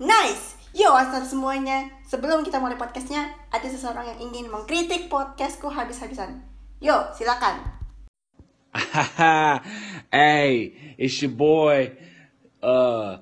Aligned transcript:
Nice! 0.00 0.56
Yo, 0.72 0.96
what's 0.96 1.12
semuanya? 1.28 1.92
Sebelum 2.08 2.40
kita 2.40 2.56
mulai 2.56 2.80
podcastnya, 2.80 3.36
ada 3.52 3.68
seseorang 3.68 4.08
yang 4.08 4.32
ingin 4.32 4.48
mengkritik 4.48 5.12
podcastku 5.12 5.68
habis-habisan. 5.68 6.40
Yo, 6.80 7.12
silakan. 7.12 7.60
hey, 10.08 10.72
it's 10.96 11.20
your 11.20 11.36
boy. 11.36 11.92
Uh. 12.64 13.20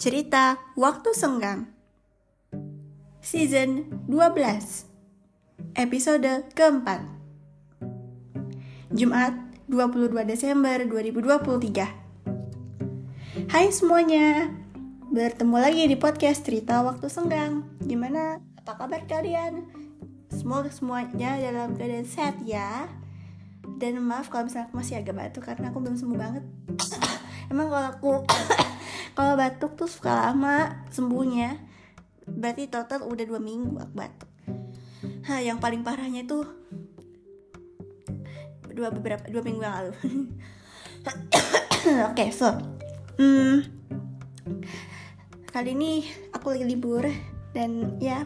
Cerita 0.00 0.56
Waktu 0.80 1.12
Senggang. 1.12 1.68
Season 3.20 3.84
12 4.08 4.88
Episode 5.76 6.48
keempat. 6.56 7.04
Jumat 8.96 9.36
22 9.68 10.24
Desember 10.24 10.80
2023 10.88 13.52
Hai 13.52 13.68
semuanya. 13.68 14.48
Bertemu 15.12 15.56
lagi 15.60 15.84
di 15.84 16.00
podcast 16.00 16.48
Cerita 16.48 16.80
Waktu 16.80 17.12
Senggang. 17.12 17.68
Gimana? 17.84 18.40
Apa 18.56 18.80
kabar 18.80 19.04
kalian? 19.04 19.68
Semoga 20.32 20.72
semuanya 20.72 21.36
dalam 21.36 21.76
keadaan 21.76 22.08
sehat 22.08 22.40
ya. 22.48 22.88
Dan 23.76 24.00
maaf 24.00 24.32
kalau 24.32 24.48
misalnya 24.48 24.72
aku 24.72 24.80
masih 24.80 24.96
agak 24.96 25.12
batuk 25.12 25.44
Karena 25.44 25.68
aku 25.68 25.84
belum 25.84 26.00
sembuh 26.00 26.16
banget. 26.16 26.48
Emang 27.52 27.68
kalau 27.68 27.88
aku 27.92 28.12
kalau 29.20 29.36
batuk 29.36 29.76
tuh 29.76 29.84
suka 29.84 30.32
lama 30.32 30.80
sembuhnya. 30.88 31.60
Berarti 32.24 32.72
total 32.72 33.04
udah 33.04 33.24
dua 33.28 33.36
minggu 33.36 33.76
aku 33.76 33.92
batuk. 33.92 34.30
Hah, 35.28 35.44
yang 35.44 35.60
paling 35.60 35.84
parahnya 35.84 36.24
tuh 36.24 36.48
dua 38.72 38.88
beberapa 38.88 39.28
dua 39.28 39.44
minggu 39.44 39.60
yang 39.60 39.76
lalu. 39.76 39.92
Oke 41.04 42.16
okay, 42.16 42.28
so 42.32 42.48
hmm, 43.20 43.68
kali 45.52 45.76
ini 45.76 46.08
aku 46.32 46.56
lagi 46.56 46.64
libur 46.64 47.04
dan 47.52 48.00
ya 48.00 48.24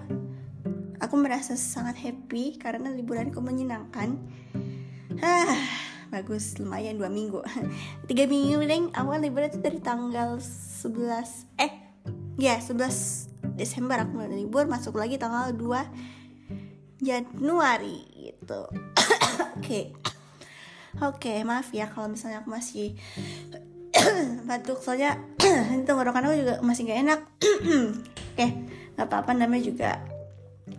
aku 1.03 1.15
merasa 1.19 1.59
sangat 1.59 1.99
happy 1.99 2.55
karena 2.55 2.95
liburanku 2.95 3.43
menyenangkan. 3.43 4.15
Hah, 5.19 5.59
bagus 6.15 6.55
lumayan 6.63 7.03
dua 7.03 7.11
minggu. 7.11 7.43
Tiga 8.07 8.31
minggu 8.31 8.63
deng 8.63 8.95
awal 8.95 9.27
liburan 9.27 9.51
itu 9.51 9.59
dari 9.59 9.83
tanggal 9.83 10.39
11 10.85 11.57
eh 11.57 11.73
ya 12.37 12.61
11 12.61 13.57
Desember 13.57 13.97
aku 14.05 14.21
mulai 14.21 14.37
libur 14.37 14.69
masuk 14.69 15.01
lagi 15.01 15.17
tanggal 15.17 15.57
2 15.57 17.01
Januari 17.01 18.05
gitu. 18.21 18.69
Oke. 19.57 19.97
Oke 21.03 21.27
okay, 21.27 21.39
maaf 21.43 21.75
ya 21.75 21.91
kalau 21.91 22.13
misalnya 22.13 22.45
aku 22.45 22.55
masih 22.55 22.95
batuk 24.49 24.79
soalnya 24.79 25.19
itu 25.75 25.83
tenggorokan 25.89 26.29
aku 26.29 26.37
juga 26.39 26.55
masih 26.61 26.87
gak 26.87 27.01
enak. 27.01 27.21
Oke 27.41 28.37
okay, 28.37 28.51
nggak 28.95 29.09
apa-apa 29.11 29.33
namanya 29.35 29.63
juga 29.65 29.91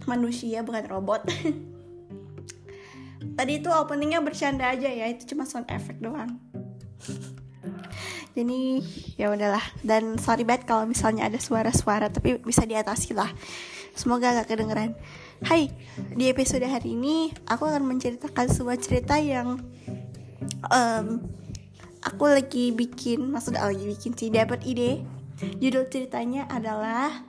manusia 0.07 0.63
bukan 0.63 0.85
robot. 0.87 1.27
Tadi 3.35 3.53
itu 3.59 3.67
openingnya 3.67 4.23
bercanda 4.23 4.71
aja 4.71 4.87
ya 4.87 5.11
itu 5.11 5.35
cuma 5.35 5.43
sound 5.43 5.67
effect 5.67 5.99
doang 5.99 6.39
jadi 8.35 8.83
ya 9.15 9.31
udahlah. 9.31 9.63
Dan 9.81 10.19
sorry 10.19 10.43
banget 10.43 10.67
kalau 10.67 10.83
misalnya 10.83 11.25
ada 11.25 11.39
suara-suara 11.39 12.11
tapi 12.11 12.37
bisa 12.43 12.67
diatasi 12.67 13.15
lah. 13.15 13.31
Semoga 13.95 14.35
gak 14.35 14.51
kedengeran. 14.51 14.91
Hai 15.47 15.71
di 16.13 16.27
episode 16.27 16.67
hari 16.67 16.99
ini 16.99 17.31
aku 17.47 17.63
akan 17.63 17.87
menceritakan 17.87 18.51
sebuah 18.51 18.75
cerita 18.75 19.15
yang 19.15 19.63
um, 20.67 21.05
aku 22.03 22.23
lagi 22.27 22.75
bikin 22.75 23.31
maksudnya 23.31 23.63
lagi 23.63 23.87
bikin 23.87 24.11
sih 24.19 24.27
dapat 24.27 24.67
ide. 24.67 25.07
Judul 25.63 25.87
ceritanya 25.87 26.47
adalah 26.51 27.23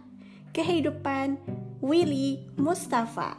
kehidupan 0.51 1.39
Willy 1.79 2.51
Mustafa. 2.59 3.39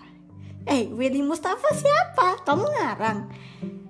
Eh 0.63 0.87
Willy 0.91 1.19
Mustafa 1.23 1.67
siapa? 1.75 2.43
Kamu 2.47 2.63
ngarang 2.63 3.19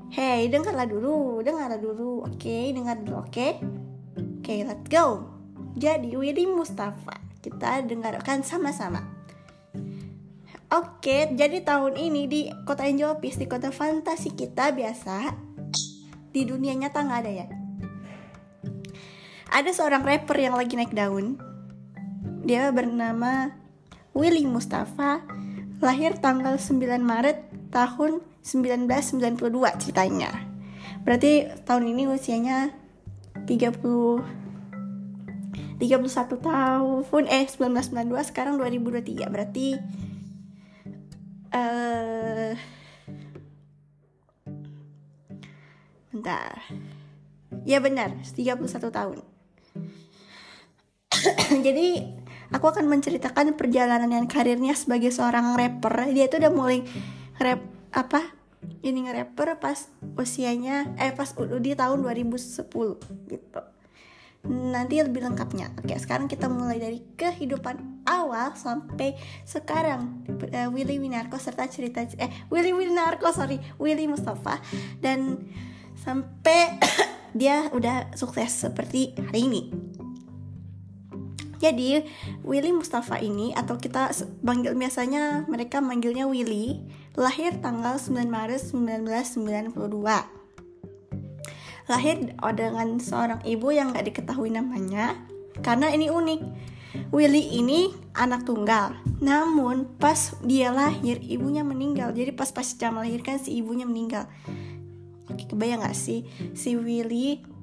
Hey, 0.08 0.48
dengarlah 0.48 0.88
dulu, 0.88 1.44
dengarlah 1.44 1.76
dulu, 1.76 2.24
oke, 2.24 2.40
okay, 2.40 2.72
dengar 2.72 2.96
dulu, 2.96 3.28
oke, 3.28 3.28
okay? 3.28 3.60
oke, 3.60 4.40
okay, 4.40 4.64
let's 4.64 4.88
go. 4.88 5.28
Jadi 5.76 6.16
Willy 6.16 6.48
Mustafa, 6.48 7.20
kita 7.44 7.84
dengarkan 7.84 8.40
sama-sama. 8.40 9.04
Oke, 10.72 11.36
jadi 11.36 11.60
tahun 11.60 12.00
ini 12.00 12.22
di 12.32 12.42
kota 12.64 12.88
Enjopis, 12.88 13.36
di 13.36 13.52
kota 13.52 13.68
fantasi 13.68 14.32
kita 14.32 14.72
biasa, 14.72 15.36
di 16.32 16.42
dunia 16.48 16.72
nyata 16.76 17.04
nggak 17.04 17.20
ada 17.28 17.32
ya. 17.44 17.48
Ada 19.52 19.76
seorang 19.76 20.08
rapper 20.08 20.40
yang 20.40 20.56
lagi 20.56 20.80
naik 20.80 20.96
daun. 20.96 21.36
Dia 22.48 22.72
bernama 22.72 23.52
Willy 24.16 24.48
Mustafa, 24.48 25.20
lahir 25.84 26.16
tanggal 26.24 26.56
9 26.56 26.80
Maret 27.04 27.72
tahun 27.76 28.24
1992 28.48 29.28
ceritanya. 29.84 30.32
Berarti 31.04 31.52
tahun 31.68 31.92
ini 31.92 32.08
usianya 32.08 32.72
30 33.44 34.40
31 35.78 36.42
tahun 36.42 37.26
eh 37.30 37.46
1992 37.46 38.30
sekarang 38.34 38.58
2023 38.58 39.30
berarti 39.30 39.78
eh 41.54 42.56
uh, 42.56 42.56
bentar. 46.16 46.58
Ya 47.68 47.84
benar 47.84 48.16
31 48.24 48.64
tahun. 48.90 49.20
Jadi 51.68 51.88
aku 52.52 52.66
akan 52.68 52.88
menceritakan 52.88 53.60
perjalanan 53.60 54.08
dan 54.08 54.26
karirnya 54.26 54.74
sebagai 54.74 55.12
seorang 55.12 55.54
rapper. 55.60 56.10
Dia 56.16 56.32
itu 56.32 56.40
udah 56.40 56.52
mulai 56.52 56.80
rap 57.38 57.62
apa 57.94 58.37
ini 58.82 59.06
nge-rapper 59.06 59.58
pas 59.62 59.90
usianya 60.18 60.96
eh 60.98 61.14
pas 61.14 61.30
di 61.62 61.72
tahun 61.74 62.02
2010 62.02 62.66
gitu. 63.30 63.62
Nanti 64.48 65.02
lebih 65.04 65.28
lengkapnya. 65.28 65.76
Oke 65.82 65.98
sekarang 66.00 66.32
kita 66.32 66.48
mulai 66.48 66.80
dari 66.80 67.04
kehidupan 67.20 68.06
awal 68.08 68.56
sampai 68.56 69.18
sekarang. 69.44 70.24
Uh, 70.30 70.70
Willy 70.72 71.02
Winarko 71.02 71.36
serta 71.36 71.68
cerita 71.68 72.06
eh 72.16 72.32
Willy 72.48 72.72
Winarko 72.72 73.30
sorry 73.36 73.60
Willy 73.82 74.08
Mustafa. 74.08 74.62
Dan 75.04 75.42
sampai 76.00 76.80
dia 77.40 77.68
udah 77.76 78.16
sukses 78.16 78.54
seperti 78.56 79.18
hari 79.20 79.52
ini. 79.52 79.62
Jadi 81.58 82.06
Willy 82.46 82.70
Mustafa 82.70 83.18
ini 83.18 83.50
atau 83.58 83.82
kita 83.82 84.14
panggil 84.46 84.78
biasanya 84.78 85.50
mereka 85.50 85.82
manggilnya 85.82 86.30
Willy 86.30 86.86
lahir 87.18 87.58
tanggal 87.58 87.98
9 87.98 88.30
Maret 88.30 88.62
1992. 88.62 89.74
Lahir 91.88 92.16
dengan 92.54 92.88
seorang 93.02 93.42
ibu 93.44 93.74
yang 93.74 93.92
gak 93.92 94.06
diketahui 94.14 94.54
namanya 94.54 95.18
karena 95.66 95.90
ini 95.90 96.14
unik. 96.14 96.42
Willy 97.12 97.60
ini 97.60 97.92
anak 98.16 98.46
tunggal. 98.46 98.96
Namun 99.20 99.98
pas 99.98 100.38
dia 100.46 100.72
lahir 100.72 101.20
ibunya 101.26 101.66
meninggal. 101.66 102.14
Jadi 102.14 102.32
pas 102.32 102.54
pasca 102.54 102.94
melahirkan 102.94 103.42
si 103.42 103.58
ibunya 103.60 103.84
meninggal. 103.84 104.30
Oke, 105.28 105.50
kebayang 105.50 105.84
gak 105.84 105.98
sih 105.98 106.24
si 106.54 106.78
Willy 106.78 107.58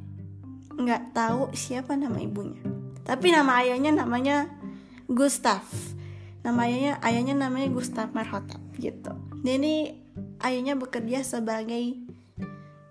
nggak 0.74 1.14
tahu 1.14 1.54
siapa 1.54 1.94
nama 1.94 2.18
ibunya 2.18 2.58
tapi 3.06 3.30
nama 3.30 3.62
ayahnya 3.62 3.94
namanya 3.94 4.50
Gustav 5.06 5.62
nama 6.42 6.66
ayahnya 6.66 6.98
ayahnya 7.04 7.34
namanya 7.38 7.68
Gustav 7.70 8.10
Marhotap 8.10 8.58
gitu 8.80 9.14
jadi 9.44 9.92
ayahnya 10.40 10.74
bekerja 10.80 11.20
sebagai 11.20 12.00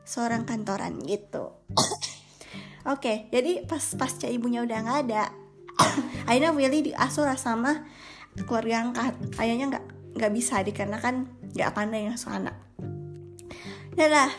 seorang 0.06 0.46
kantoran 0.46 1.02
gitu. 1.04 1.58
Oke 2.86 3.00
okay, 3.00 3.18
jadi 3.34 3.66
pas 3.66 3.82
pasca 3.98 4.30
ibunya 4.30 4.62
udah 4.62 4.78
nggak 4.86 5.00
ada 5.10 5.24
akhirnya 6.30 6.52
Willy 6.54 6.94
diasuh 6.94 7.26
sama 7.36 7.84
keluarga 8.46 8.86
angkat. 8.86 9.14
Ayahnya 9.42 9.66
nggak 9.74 9.86
nggak 10.14 10.32
bisa 10.34 10.62
dikarenakan 10.62 11.30
nggak 11.54 11.74
pandai 11.74 12.06
ngasuh 12.06 12.32
anak. 12.38 12.56
Dadah 13.94 14.30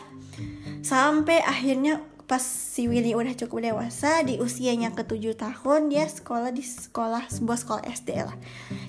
sampai 0.83 1.41
akhirnya 1.41 1.99
pas 2.25 2.41
si 2.41 2.89
Willy 2.89 3.13
udah 3.13 3.37
cukup 3.37 3.61
dewasa 3.61 4.25
di 4.25 4.41
usianya 4.41 4.93
ke 4.97 5.05
7 5.05 5.37
tahun 5.37 5.93
dia 5.93 6.09
sekolah 6.09 6.49
di 6.49 6.65
sekolah 6.65 7.29
sebuah 7.29 7.57
sekolah 7.61 7.83
SD 7.85 8.09
lah. 8.25 8.37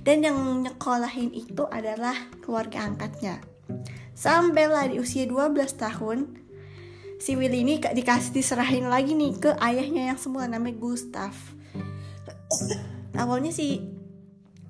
Dan 0.01 0.25
yang 0.25 0.37
nyekolahin 0.65 1.33
itu 1.37 1.69
adalah 1.69 2.17
keluarga 2.41 2.89
angkatnya. 2.89 3.45
Sampailah 4.17 4.89
di 4.89 4.97
usia 4.97 5.29
12 5.29 5.53
tahun 5.77 6.19
si 7.21 7.37
Willy 7.37 7.65
ini 7.65 7.75
dikasih 7.81 8.33
diserahin 8.33 8.89
lagi 8.89 9.13
nih 9.13 9.37
ke 9.37 9.51
ayahnya 9.61 10.13
yang 10.13 10.19
semula 10.21 10.45
namanya 10.45 10.77
Gustav 10.77 11.33
awalnya 13.17 13.49
sih 13.49 13.81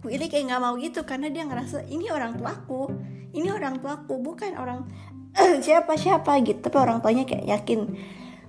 Willy 0.07 0.31
kayak 0.31 0.55
nggak 0.55 0.63
mau 0.63 0.79
gitu 0.79 1.03
karena 1.03 1.27
dia 1.27 1.43
ngerasa 1.43 1.91
ini 1.91 2.07
orang 2.15 2.39
tuaku 2.39 2.95
ini 3.35 3.51
orang 3.51 3.83
tuaku 3.83 4.23
bukan 4.23 4.55
orang 4.55 4.87
siapa 5.65 6.01
siapa 6.01 6.41
gitu. 6.41 6.59
Tapi 6.65 6.77
orang 6.81 7.05
tuanya 7.05 7.29
kayak 7.29 7.45
yakin 7.45 7.93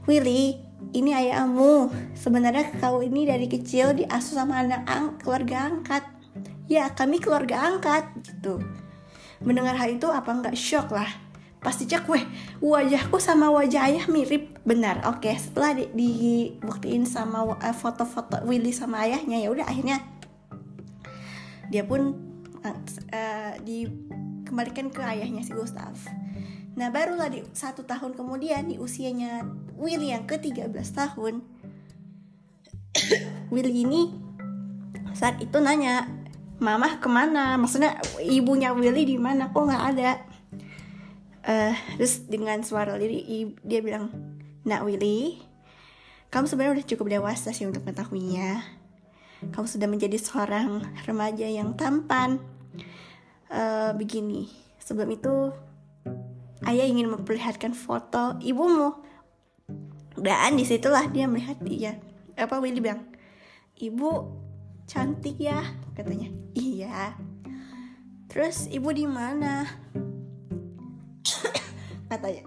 Willy 0.07 0.55
ini 0.95 1.11
ayahmu. 1.11 1.91
Sebenarnya 2.15 2.71
kau 2.79 3.03
ini 3.03 3.27
dari 3.27 3.51
kecil 3.51 3.91
diasuh 3.91 4.39
sama 4.39 4.63
anak 4.63 4.87
ang 4.87 5.19
keluarga 5.19 5.67
angkat. 5.67 6.07
Ya 6.71 6.87
kami 6.95 7.19
keluarga 7.19 7.59
angkat 7.67 8.07
gitu. 8.23 8.63
Mendengar 9.43 9.75
hal 9.75 9.99
itu 9.99 10.07
apa 10.07 10.31
nggak 10.31 10.55
shock 10.55 10.95
lah? 10.95 11.07
Pasti 11.59 11.83
cek 11.83 12.07
weh 12.07 12.23
wajahku 12.63 13.19
sama 13.19 13.51
wajah 13.51 13.91
ayah 13.91 14.07
mirip. 14.07 14.55
Benar 14.63 15.03
oke 15.11 15.27
setelah 15.35 15.75
di, 15.75 15.91
dibuktiin 15.91 17.03
sama 17.03 17.43
uh, 17.43 17.75
foto-foto 17.75 18.39
Willy 18.47 18.71
sama 18.71 19.03
ayahnya 19.03 19.43
ya 19.43 19.51
udah 19.51 19.67
akhirnya. 19.67 19.99
Dia 21.67 21.83
pun 21.83 22.15
uh, 22.63 22.77
uh, 23.11 23.53
dikembalikan 23.59 24.87
ke 24.87 25.03
ayahnya 25.03 25.43
si 25.43 25.51
Gustav 25.51 25.99
nah 26.77 26.93
barulah 26.93 27.27
di 27.27 27.41
satu 27.57 27.83
tahun 27.83 28.13
kemudian 28.13 28.69
di 28.69 28.77
usianya 28.77 29.43
Willy 29.75 30.13
yang 30.13 30.29
ke 30.29 30.37
13 30.37 30.69
tahun 30.93 31.41
Willy 33.49 33.73
ini 33.81 34.01
saat 35.17 35.41
itu 35.41 35.57
nanya 35.57 36.05
Mama 36.57 36.97
ke 36.97 37.05
mana? 37.05 37.53
Maksudnya 37.53 38.01
ibunya 38.17 38.73
Willy 38.73 39.05
di 39.05 39.17
mana? 39.21 39.53
Kok 39.53 39.61
nggak 39.61 39.85
ada? 39.93 40.11
Uh, 41.47 41.73
terus 42.01 42.25
dengan 42.25 42.65
suara 42.65 42.97
lirih 42.97 43.53
dia 43.61 43.79
bilang, 43.79 44.09
Nak 44.65 44.81
Willy, 44.81 45.37
kamu 46.33 46.49
sebenarnya 46.49 46.81
udah 46.81 46.87
cukup 46.89 47.07
dewasa 47.13 47.53
sih 47.53 47.69
untuk 47.69 47.85
mengetahuinya. 47.85 48.65
Kamu 49.53 49.69
sudah 49.69 49.85
menjadi 49.85 50.17
seorang 50.17 50.81
remaja 51.05 51.45
yang 51.45 51.77
tampan. 51.77 52.41
Uh, 53.47 53.93
begini, 53.93 54.49
sebelum 54.81 55.13
itu 55.13 55.53
ayah 56.65 56.87
ingin 56.89 57.13
memperlihatkan 57.13 57.77
foto 57.77 58.39
ibumu. 58.41 58.97
Dan 60.17 60.57
di 60.57 60.65
situlah 60.65 61.05
dia 61.13 61.29
melihat 61.29 61.61
dia. 61.61 62.01
Apa 62.33 62.57
Willy 62.57 62.81
bilang, 62.81 63.05
ibu 63.77 64.33
cantik 64.89 65.37
ya 65.37 65.61
katanya. 65.93 66.33
Iya. 66.57 67.13
Terus 68.25 68.65
ibu 68.73 68.89
di 68.89 69.05
mana? 69.05 69.65
Katanya. 72.09 72.43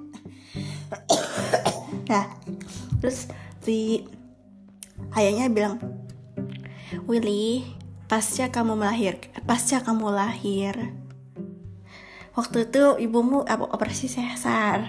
Nah 2.11 2.27
terus 2.99 3.31
si 3.63 4.03
ayahnya 5.15 5.49
bilang 5.49 5.79
Willy 7.07 7.65
pasca 8.11 8.53
kamu 8.53 8.77
melahir 8.77 9.17
pasca 9.47 9.81
kamu 9.81 10.11
lahir 10.13 10.75
waktu 12.41 12.73
itu 12.73 12.97
ibumu 13.05 13.45
operasi 13.45 14.09
sesar. 14.09 14.89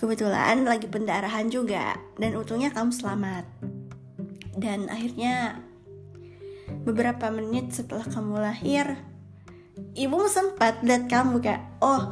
Kebetulan 0.00 0.64
lagi 0.64 0.88
pendarahan 0.88 1.52
juga 1.52 2.00
dan 2.16 2.32
untungnya 2.34 2.72
kamu 2.72 2.88
selamat. 2.88 3.44
Dan 4.56 4.88
akhirnya 4.88 5.60
beberapa 6.88 7.28
menit 7.28 7.76
setelah 7.76 8.08
kamu 8.08 8.40
lahir 8.40 8.96
ibumu 9.92 10.24
sempat 10.28 10.80
lihat 10.80 11.08
kamu 11.08 11.44
kayak 11.44 11.62
oh 11.84 12.08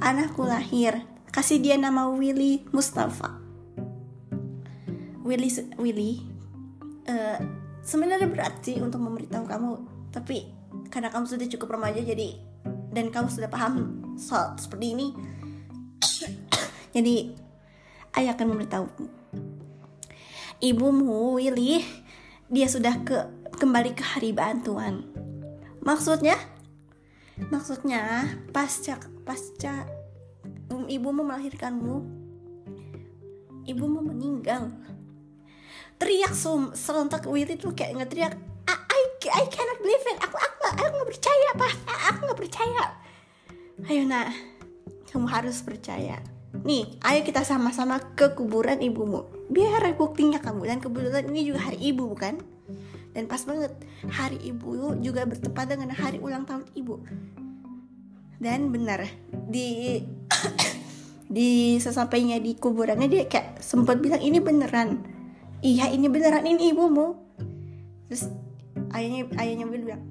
anakku 0.00 0.48
lahir. 0.48 1.04
Kasih 1.28 1.60
dia 1.60 1.76
nama 1.76 2.08
Willy 2.08 2.64
Mustafa. 2.72 3.36
Willy 5.22 5.52
Willy 5.76 6.24
uh, 7.04 7.38
sebenarnya 7.84 8.32
berat 8.32 8.64
untuk 8.80 9.00
memberitahu 9.04 9.44
kamu 9.44 9.70
tapi 10.08 10.48
karena 10.88 11.12
kamu 11.12 11.28
sudah 11.28 11.46
cukup 11.52 11.76
remaja 11.76 12.00
jadi 12.00 12.47
dan 12.94 13.12
kamu 13.12 13.28
sudah 13.28 13.50
paham 13.50 14.02
soal 14.16 14.56
seperti 14.56 14.96
ini 14.96 15.06
jadi 16.96 17.32
ayah 18.16 18.34
akan 18.34 18.46
memberitahu 18.54 18.86
ibumu 20.58 21.38
Willy 21.38 21.86
dia 22.48 22.66
sudah 22.66 22.96
ke 23.04 23.16
kembali 23.58 23.92
ke 23.92 24.04
hari 24.06 24.30
bantuan. 24.30 25.04
Maksudnya? 25.82 26.38
Maksudnya 27.50 28.26
pasca 28.50 28.98
pasca 29.22 29.86
ibumu 30.88 31.22
melahirkanmu, 31.22 31.96
ibumu 33.68 34.00
meninggal. 34.02 34.72
Teriak 35.98 36.34
sum, 36.34 36.74
serentak 36.74 37.26
Willy 37.26 37.58
tuh 37.58 37.74
kayak 37.74 37.98
ngeteriak, 37.98 38.34
I, 38.66 38.74
I, 38.74 39.00
I 39.42 39.44
cannot 39.50 39.78
believe 39.82 40.06
it. 40.08 40.18
Aku 40.22 40.36
aku 40.78 40.92
nggak 40.94 41.10
percaya 41.10 41.48
pak, 41.58 41.72
aku 42.14 42.20
nggak 42.30 42.40
percaya. 42.40 42.84
Ayo 43.90 44.02
nak, 44.06 44.30
kamu 45.10 45.26
harus 45.26 45.58
percaya. 45.66 46.22
Nih, 46.62 46.96
ayo 47.02 47.20
kita 47.26 47.42
sama-sama 47.42 47.98
ke 48.14 48.32
kuburan 48.38 48.80
ibumu. 48.80 49.26
Biar 49.50 49.84
buktinya 49.98 50.38
kamu 50.38 50.70
dan 50.70 50.78
kebetulan 50.78 51.26
ini 51.28 51.50
juga 51.50 51.66
hari 51.66 51.78
ibu 51.92 52.08
bukan? 52.14 52.38
dan 53.18 53.26
pas 53.26 53.42
banget 53.42 53.72
hari 54.14 54.38
ibu 54.46 54.94
juga 55.02 55.26
bertepatan 55.26 55.82
dengan 55.82 55.98
hari 55.98 56.22
ulang 56.22 56.46
tahun 56.46 56.62
ibu 56.78 57.02
dan 58.38 58.70
benar 58.70 59.10
di 59.50 59.98
di 61.36 61.76
sesampainya 61.82 62.38
di 62.38 62.54
kuburannya 62.54 63.10
dia 63.10 63.26
kayak 63.26 63.58
sempat 63.58 63.98
bilang 63.98 64.22
ini 64.22 64.38
beneran 64.38 65.02
iya 65.66 65.90
ini 65.90 66.06
beneran 66.06 66.46
ini 66.46 66.70
ibumu 66.70 67.18
terus 68.06 68.30
ayahnya 68.94 69.26
ayahnya 69.34 69.66
bilang 69.66 70.02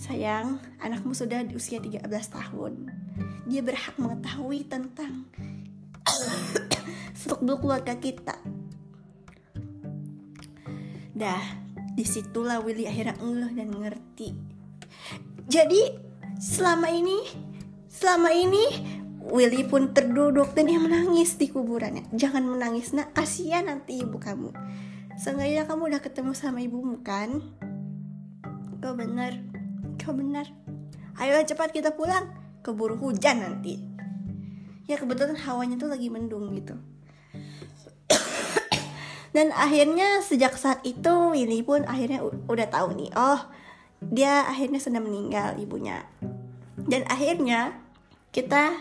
sayang 0.00 0.56
anakmu 0.80 1.12
sudah 1.12 1.44
di 1.44 1.52
usia 1.52 1.76
13 1.76 2.08
tahun. 2.08 2.88
Dia 3.44 3.60
berhak 3.60 4.00
mengetahui 4.00 4.64
tentang 4.64 5.28
seluk 7.20 7.44
beluk 7.44 7.60
keluarga 7.60 7.92
kita. 8.00 8.40
Dah 11.12 11.44
di 11.92 12.04
situlah 12.08 12.64
Willy 12.64 12.88
akhirnya 12.88 13.20
ngeh 13.20 13.52
dan 13.52 13.68
ngerti. 13.76 14.28
Jadi 15.44 15.92
selama 16.40 16.88
ini 16.88 17.20
selama 17.92 18.32
ini 18.32 18.64
Willy 19.20 19.68
pun 19.68 19.92
terduduk 19.92 20.56
dan 20.56 20.64
dia 20.64 20.80
menangis 20.80 21.36
di 21.36 21.52
kuburannya. 21.52 22.08
Jangan 22.16 22.48
menangis 22.48 22.96
nak. 22.96 23.12
Kasihan 23.12 23.68
nanti 23.68 24.00
ibu 24.00 24.16
kamu. 24.16 24.48
Seenggaknya 25.20 25.68
kamu 25.68 25.92
udah 25.92 26.00
ketemu 26.00 26.32
sama 26.32 26.64
ibumu 26.64 27.04
kan? 27.04 27.44
Kau 28.80 28.96
benar 28.96 29.49
Kau 30.00 30.16
benar. 30.16 30.48
Ayo 31.20 31.36
cepat 31.44 31.76
kita 31.76 31.92
pulang. 31.92 32.32
Keburu 32.64 32.96
hujan 32.96 33.44
nanti. 33.44 33.76
Ya 34.88 34.96
kebetulan 34.96 35.36
hawanya 35.36 35.76
tuh 35.76 35.92
lagi 35.92 36.08
mendung 36.08 36.56
gitu. 36.56 36.80
Dan 39.36 39.52
akhirnya 39.52 40.24
sejak 40.24 40.56
saat 40.56 40.80
itu 40.88 41.36
Willy 41.36 41.60
pun 41.60 41.84
akhirnya 41.84 42.24
udah 42.24 42.66
tahu 42.66 42.98
nih 42.98 43.12
oh 43.14 43.38
dia 44.00 44.48
akhirnya 44.48 44.80
sudah 44.80 44.98
meninggal 45.04 45.60
ibunya. 45.60 46.08
Dan 46.80 47.04
akhirnya 47.06 47.76
kita 48.32 48.72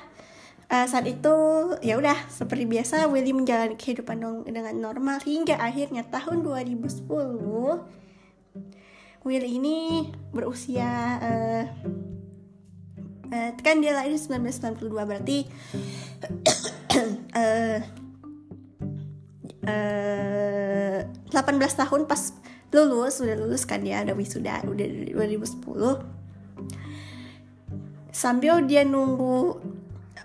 uh, 0.72 0.88
saat 0.88 1.06
itu 1.06 1.36
ya 1.84 2.00
udah 2.00 2.16
seperti 2.32 2.64
biasa 2.64 3.12
Willy 3.12 3.36
menjalani 3.36 3.76
kehidupan 3.76 4.48
dengan 4.48 4.74
normal 4.80 5.20
hingga 5.22 5.60
akhirnya 5.60 6.08
tahun 6.08 6.48
2010 6.48 7.99
Willy 9.28 9.60
ini 9.60 10.08
berusia 10.32 11.20
uh, 11.20 11.66
uh, 13.32 13.50
kan 13.60 13.84
dia 13.84 13.92
lahir 13.92 14.16
1992 14.16 14.90
berarti 14.90 15.38
uh, 17.36 17.80
uh, 19.68 21.00
18 21.30 21.82
tahun 21.84 22.02
pas 22.08 22.22
lulus 22.70 23.20
udah 23.20 23.36
lulus 23.36 23.66
kan 23.66 23.82
dia 23.82 24.06
ada 24.06 24.14
wisuda 24.14 24.62
udah 24.64 24.88
2010 25.18 25.60
sambil 28.14 28.62
dia 28.64 28.86
nunggu 28.86 29.58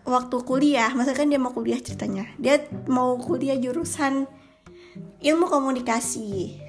waktu 0.05 0.37
kuliah 0.45 0.93
masa 0.93 1.17
kan 1.17 1.33
dia 1.33 1.41
mau 1.41 1.57
kuliah 1.57 1.81
ceritanya 1.81 2.29
dia 2.37 2.63
mau 2.87 3.17
kuliah 3.17 3.57
jurusan 3.57 4.29
ilmu 5.25 5.47
komunikasi. 5.49 6.61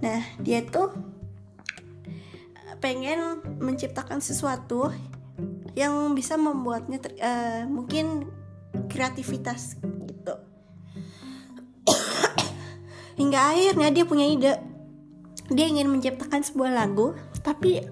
Nah 0.00 0.22
dia 0.40 0.64
tuh 0.64 0.90
pengen 2.82 3.38
menciptakan 3.62 4.18
sesuatu 4.18 4.90
yang 5.72 6.12
bisa 6.12 6.36
membuatnya 6.36 6.98
ter, 7.00 7.16
uh, 7.22 7.64
mungkin 7.70 8.28
kreativitas 8.90 9.80
Hingga 13.20 13.38
akhirnya 13.54 13.88
dia 13.92 14.04
punya 14.04 14.26
ide. 14.28 14.54
Dia 15.52 15.66
ingin 15.68 15.90
menciptakan 15.90 16.40
sebuah 16.40 16.72
lagu, 16.72 17.12
tapi 17.44 17.82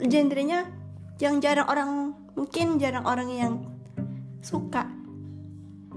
genrenya 0.00 0.70
yang 1.18 1.42
jarang 1.42 1.68
orang 1.68 1.90
mungkin 2.38 2.78
jarang 2.80 3.04
orang 3.04 3.28
yang 3.28 3.54
suka. 4.40 4.88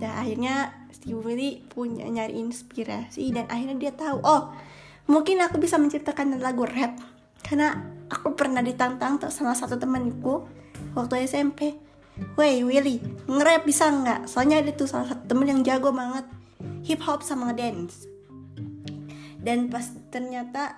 Dan 0.02 0.12
akhirnya 0.18 0.74
Steve 0.90 1.22
Willy 1.22 1.62
punya 1.70 2.10
nyari 2.10 2.42
inspirasi 2.42 3.30
dan 3.32 3.46
akhirnya 3.48 3.78
dia 3.78 3.94
tahu, 3.94 4.20
oh 4.26 4.52
mungkin 5.06 5.40
aku 5.46 5.62
bisa 5.62 5.78
menciptakan 5.78 6.42
lagu 6.42 6.66
rap 6.66 6.98
karena 7.46 8.01
aku 8.12 8.36
pernah 8.36 8.60
ditantang 8.60 9.18
sama 9.32 9.56
satu 9.56 9.80
temanku 9.80 10.44
waktu 10.92 11.24
SMP 11.24 11.80
Woi 12.38 12.62
Willy, 12.62 13.02
nge-rap 13.26 13.66
bisa 13.66 13.90
nggak? 13.90 14.30
Soalnya 14.30 14.62
ada 14.62 14.72
tuh 14.76 14.86
salah 14.86 15.10
satu 15.10 15.26
temen 15.26 15.48
yang 15.48 15.62
jago 15.64 15.90
banget 15.96 16.28
hip 16.86 17.02
hop 17.08 17.26
sama 17.26 17.56
dance. 17.56 18.06
Dan 19.42 19.72
pas 19.74 19.90
ternyata 20.14 20.78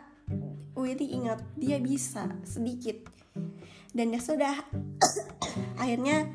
Willy 0.78 1.12
ingat 1.20 1.44
dia 1.60 1.82
bisa 1.84 2.32
sedikit. 2.48 2.96
Dan 3.92 4.16
ya 4.16 4.22
sudah, 4.24 4.56
akhirnya 5.82 6.32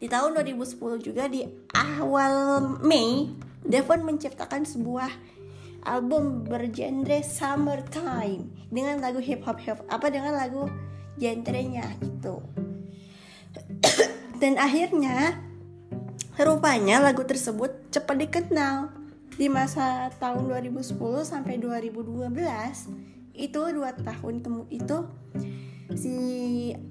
di 0.00 0.08
tahun 0.08 0.32
2010 0.38 0.80
juga 1.04 1.28
di 1.28 1.44
awal 1.76 2.64
Mei, 2.80 3.30
Devon 3.60 4.02
menciptakan 4.02 4.64
sebuah 4.64 5.12
album 5.84 6.44
bergenre 6.44 7.24
summertime 7.24 8.48
dengan 8.68 9.00
lagu 9.00 9.18
hip 9.18 9.44
hop 9.44 9.58
hip 9.60 9.80
apa 9.88 10.12
dengan 10.12 10.36
lagu 10.36 10.68
genrenya 11.16 11.84
itu 12.00 12.38
dan 14.40 14.56
akhirnya 14.56 15.36
rupanya 16.40 17.04
lagu 17.04 17.22
tersebut 17.24 17.92
cepat 17.92 18.16
dikenal. 18.16 18.76
Di 19.36 19.48
masa 19.48 20.12
tahun 20.20 20.52
2010 20.52 20.96
sampai 21.24 21.56
2012 21.56 22.28
itu 23.32 23.60
dua 23.72 23.96
tahun 23.96 24.44
temu 24.44 24.68
itu 24.68 25.08
si 25.96 26.16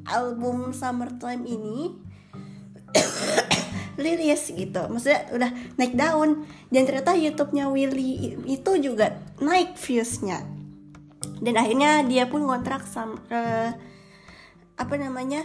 album 0.09 0.73
Summertime 0.73 1.45
ini 1.45 1.93
rilis 3.99 4.49
gitu. 4.49 4.81
Maksudnya 4.87 5.29
udah 5.35 5.51
naik 5.75 5.93
daun. 5.93 6.47
Dan 6.71 6.87
ternyata 6.87 7.13
YouTube-nya 7.13 7.67
Willy 7.69 8.39
itu 8.47 8.71
juga 8.79 9.19
naik 9.43 9.75
viewsnya. 9.75 10.41
Dan 11.43 11.55
akhirnya 11.59 12.03
dia 12.07 12.25
pun 12.31 12.47
ngontrak 12.47 12.87
sama 12.87 13.19
uh, 13.29 13.71
apa 14.79 14.95
namanya 14.95 15.43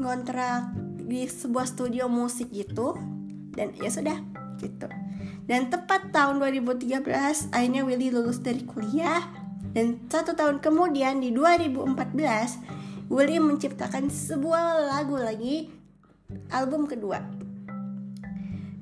ngontrak 0.00 0.72
di 1.04 1.28
sebuah 1.28 1.68
studio 1.68 2.08
musik 2.08 2.48
gitu. 2.50 2.96
Dan 3.52 3.76
ya 3.76 3.92
sudah 3.92 4.16
gitu. 4.58 4.88
Dan 5.48 5.72
tepat 5.72 6.12
tahun 6.12 6.40
2013 6.40 7.52
akhirnya 7.52 7.82
Willy 7.84 8.08
lulus 8.08 8.40
dari 8.40 8.64
kuliah. 8.64 9.20
Dan 9.68 10.08
satu 10.08 10.32
tahun 10.32 10.64
kemudian 10.64 11.20
di 11.20 11.28
2014 11.30 13.12
Willy 13.12 13.40
menciptakan 13.40 14.12
sebuah 14.12 14.92
lagu 14.92 15.16
lagi 15.16 15.72
album 16.52 16.84
kedua 16.84 17.37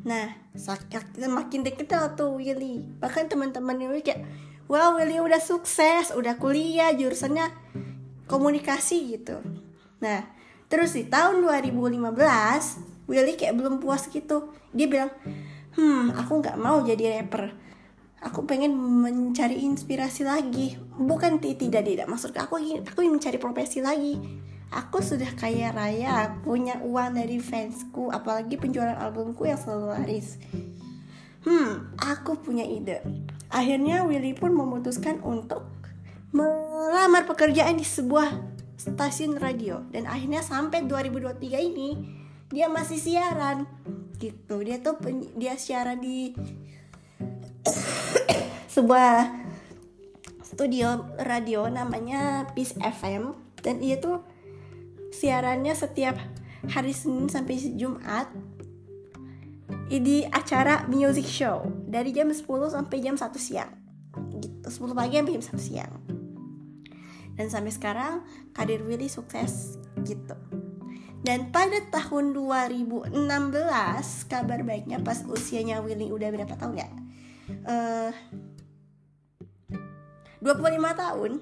nah 0.06 0.30
makin 1.26 1.66
dikenal 1.66 2.14
tuh 2.14 2.38
Willy. 2.38 2.78
Bahkan 3.02 3.26
teman-teman 3.26 3.74
Willy 3.74 4.06
kayak 4.06 4.22
wow 4.70 4.94
Willy 4.94 5.18
udah 5.18 5.42
sukses 5.42 6.14
udah 6.14 6.38
kuliah 6.38 6.94
jurusannya 6.94 7.50
komunikasi 8.30 9.18
gitu. 9.18 9.42
Nah 9.98 10.36
Terus 10.66 10.98
di 10.98 11.06
tahun 11.06 11.46
2015 11.46 13.06
Willy 13.06 13.34
kayak 13.38 13.54
belum 13.54 13.78
puas 13.78 14.10
gitu. 14.10 14.50
Dia 14.74 14.86
bilang 14.90 15.10
Hmm 15.76 16.10
aku 16.10 16.42
gak 16.42 16.58
mau 16.58 16.82
jadi 16.82 17.20
rapper. 17.20 17.54
Aku 18.24 18.48
pengen 18.48 18.74
mencari 18.74 19.62
inspirasi 19.62 20.26
lagi. 20.26 20.74
Bukan 20.98 21.38
tidak 21.38 21.86
tidak. 21.86 22.06
Maksud 22.10 22.34
aku 22.34 22.58
aku 22.82 22.98
ingin 23.04 23.20
mencari 23.20 23.38
profesi 23.38 23.78
lagi 23.78 24.18
Aku 24.74 24.98
sudah 24.98 25.30
kaya 25.38 25.70
raya 25.70 26.34
Punya 26.42 26.82
uang 26.82 27.14
dari 27.14 27.38
fansku 27.38 28.10
Apalagi 28.10 28.58
penjualan 28.58 28.98
albumku 28.98 29.46
yang 29.46 29.58
selalu 29.58 29.94
laris. 29.94 30.38
Hmm 31.46 31.94
aku 32.02 32.42
punya 32.42 32.66
ide. 32.66 33.06
Akhirnya 33.54 34.02
Willy 34.02 34.34
pun 34.34 34.50
memutuskan 34.50 35.22
untuk 35.22 35.62
melamar 36.34 37.22
pekerjaan 37.22 37.78
di 37.78 37.86
sebuah 37.86 38.34
stasiun 38.74 39.38
radio. 39.38 39.86
Dan 39.94 40.10
akhirnya 40.10 40.42
sampai 40.42 40.90
2023 40.90 41.38
ini 41.70 41.90
dia 42.50 42.66
masih 42.66 42.98
siaran. 42.98 43.62
Gitu 44.18 44.56
dia 44.66 44.82
tuh 44.82 44.98
dia 45.38 45.54
siaran 45.54 46.02
di 46.02 46.34
sebuah 48.74 49.30
studio 50.42 51.14
radio 51.22 51.70
namanya 51.70 52.50
Peace 52.58 52.74
FM 52.80 53.36
dan 53.62 53.78
dia 53.78 54.02
tuh 54.02 54.22
siarannya 55.16 55.72
setiap 55.72 56.20
hari 56.68 56.92
Senin 56.92 57.32
sampai 57.32 57.56
Jumat 57.72 58.28
di 59.88 60.26
acara 60.28 60.84
music 60.90 61.24
show 61.24 61.64
dari 61.88 62.12
jam 62.12 62.28
10 62.28 62.44
sampai 62.44 62.96
jam 63.00 63.16
1 63.16 63.24
siang. 63.40 63.72
Gitu 64.36 64.66
10 64.68 64.92
pagi 64.92 65.16
sampai 65.16 65.34
jam 65.40 65.44
1 65.46 65.56
siang. 65.56 65.92
Dan 67.36 67.46
sampai 67.48 67.72
sekarang 67.72 68.14
karir 68.52 68.84
Willy 68.84 69.08
sukses 69.08 69.80
gitu. 70.04 70.36
Dan 71.24 71.50
pada 71.50 71.80
tahun 71.90 72.36
2016 72.36 73.10
kabar 74.30 74.60
baiknya 74.62 75.02
pas 75.02 75.24
usianya 75.26 75.82
Willy 75.82 76.12
udah 76.12 76.28
berapa 76.30 76.54
tahun 76.54 76.82
ya? 76.82 76.88
Uh, 77.66 78.10
25 80.42 81.02
tahun 81.02 81.32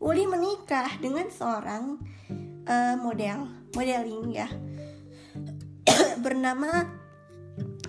Willy 0.00 0.24
menikah 0.24 0.88
dengan 1.00 1.28
seorang 1.28 2.00
uh, 2.66 2.96
model 2.98 3.48
modeling 3.72 4.34
ya. 4.34 4.48
Bernama 6.24 6.88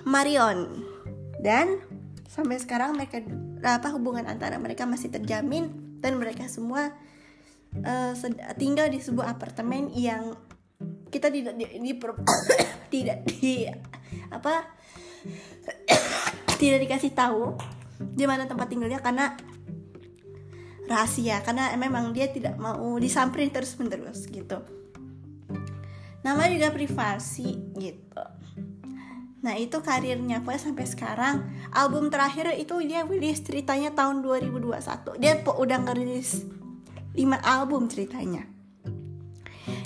Marion. 0.05 0.87
Dan 1.41 1.81
sampai 2.29 2.61
sekarang 2.61 2.95
mereka 2.95 3.19
apa 3.61 3.93
hubungan 3.93 4.25
antara 4.29 4.57
mereka 4.57 4.85
masih 4.85 5.11
terjamin 5.11 5.97
dan 6.01 6.17
mereka 6.17 6.49
semua 6.49 6.93
uh, 7.81 8.13
tinggal 8.57 8.89
di 8.89 9.03
sebuah 9.03 9.37
apartemen 9.37 9.91
yang 9.93 10.33
kita 11.11 11.29
tidak 11.29 11.59
di, 11.59 11.65
di, 11.77 11.91
tidak 12.93 13.17
di 13.27 13.67
apa 14.31 14.65
tidak 16.61 16.79
dikasih 16.87 17.11
tahu 17.13 17.53
di 18.01 18.25
mana 18.25 18.49
tempat 18.49 18.65
tinggalnya 18.65 18.97
karena 19.03 19.37
rahasia 20.91 21.39
karena 21.41 21.71
memang 21.79 22.11
dia 22.11 22.27
tidak 22.27 22.59
mau 22.59 22.99
disamperin 22.99 23.49
terus 23.49 23.79
menerus 23.79 24.27
gitu 24.27 24.59
nama 26.21 26.51
juga 26.51 26.69
privasi 26.75 27.55
gitu 27.79 28.25
nah 29.41 29.57
itu 29.57 29.79
karirnya 29.81 30.45
pokoknya 30.45 30.61
sampai 30.61 30.85
sekarang 30.85 31.35
album 31.73 32.13
terakhir 32.13 32.53
itu 32.59 32.77
dia 32.85 33.07
rilis 33.07 33.41
ceritanya 33.41 33.89
tahun 33.95 34.21
2021 34.21 35.17
dia 35.17 35.39
udah 35.41 35.79
ngerilis 35.87 36.45
5 37.11 37.43
album 37.43 37.91
ceritanya. 37.91 38.47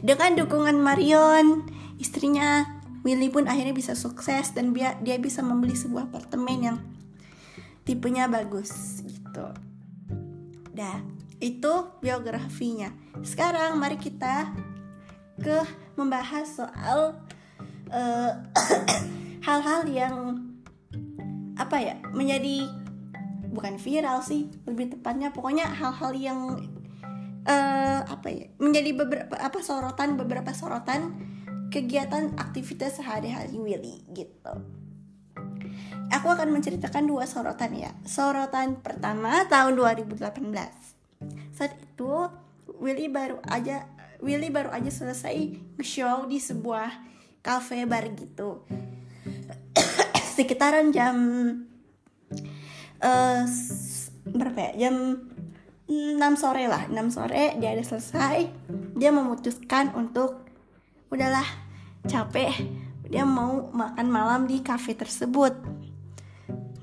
Dengan 0.05 0.37
dukungan 0.37 0.77
Marion, 0.77 1.65
istrinya 1.97 2.77
Willy 3.01 3.33
pun 3.33 3.49
akhirnya 3.49 3.73
bisa 3.73 3.97
sukses 3.97 4.53
dan 4.53 4.73
dia, 4.73 4.97
dia 5.01 5.17
bisa 5.17 5.41
membeli 5.41 5.73
sebuah 5.73 6.09
apartemen 6.09 6.57
yang 6.61 6.77
tipenya 7.85 8.29
bagus 8.29 9.01
gitu. 9.05 9.45
Dah, 10.75 10.99
itu 11.39 11.73
biografinya. 12.03 12.91
Sekarang 13.23 13.79
mari 13.79 13.95
kita 13.95 14.51
ke 15.39 15.63
membahas 15.95 16.47
soal 16.51 17.15
uh, 17.95 18.31
hal-hal 19.47 19.87
yang 19.87 20.15
apa 21.55 21.79
ya 21.79 21.95
menjadi 22.11 22.67
bukan 23.55 23.79
viral 23.79 24.19
sih 24.19 24.51
lebih 24.67 24.99
tepatnya 24.99 25.31
pokoknya 25.31 25.63
hal-hal 25.71 26.11
yang 26.11 26.39
uh, 27.47 27.99
apa 28.03 28.27
ya 28.27 28.51
menjadi 28.59 28.91
beberapa 28.91 29.39
apa 29.39 29.63
sorotan 29.63 30.19
beberapa 30.19 30.51
sorotan 30.51 31.15
kegiatan 31.71 32.35
aktivitas 32.35 32.99
sehari-hari 32.99 33.55
Willy 33.55 34.03
gitu. 34.11 34.53
Aku 36.13 36.27
akan 36.29 36.53
menceritakan 36.53 37.09
dua 37.09 37.25
sorotan 37.25 37.73
ya. 37.73 37.91
Sorotan 38.05 38.81
pertama 38.81 39.45
tahun 39.49 39.77
2018. 39.77 40.21
Saat 41.55 41.73
itu 41.79 42.13
Willy 42.81 43.07
baru 43.07 43.39
aja 43.47 43.87
Willy 44.19 44.49
baru 44.49 44.73
aja 44.73 44.89
selesai 44.89 45.55
show 45.81 46.25
di 46.27 46.41
sebuah 46.41 46.89
cafe 47.41 47.85
bar 47.85 48.09
gitu. 48.13 48.65
Sekitaran 50.35 50.91
jam 50.91 51.15
uh, 52.99 53.43
berapa 54.25 54.59
ya? 54.59 54.87
Jam 54.87 54.95
6 55.85 56.17
sore 56.41 56.65
lah 56.65 56.89
6 56.89 56.97
sore 57.13 57.53
dia 57.61 57.77
ada 57.77 57.85
selesai 57.85 58.49
dia 58.97 59.13
memutuskan 59.13 59.93
untuk 59.93 60.41
udahlah 61.13 61.45
capek 62.09 62.57
dia 63.05 63.21
mau 63.21 63.69
makan 63.69 64.07
malam 64.09 64.41
di 64.49 64.65
cafe 64.65 64.97
tersebut 64.97 65.53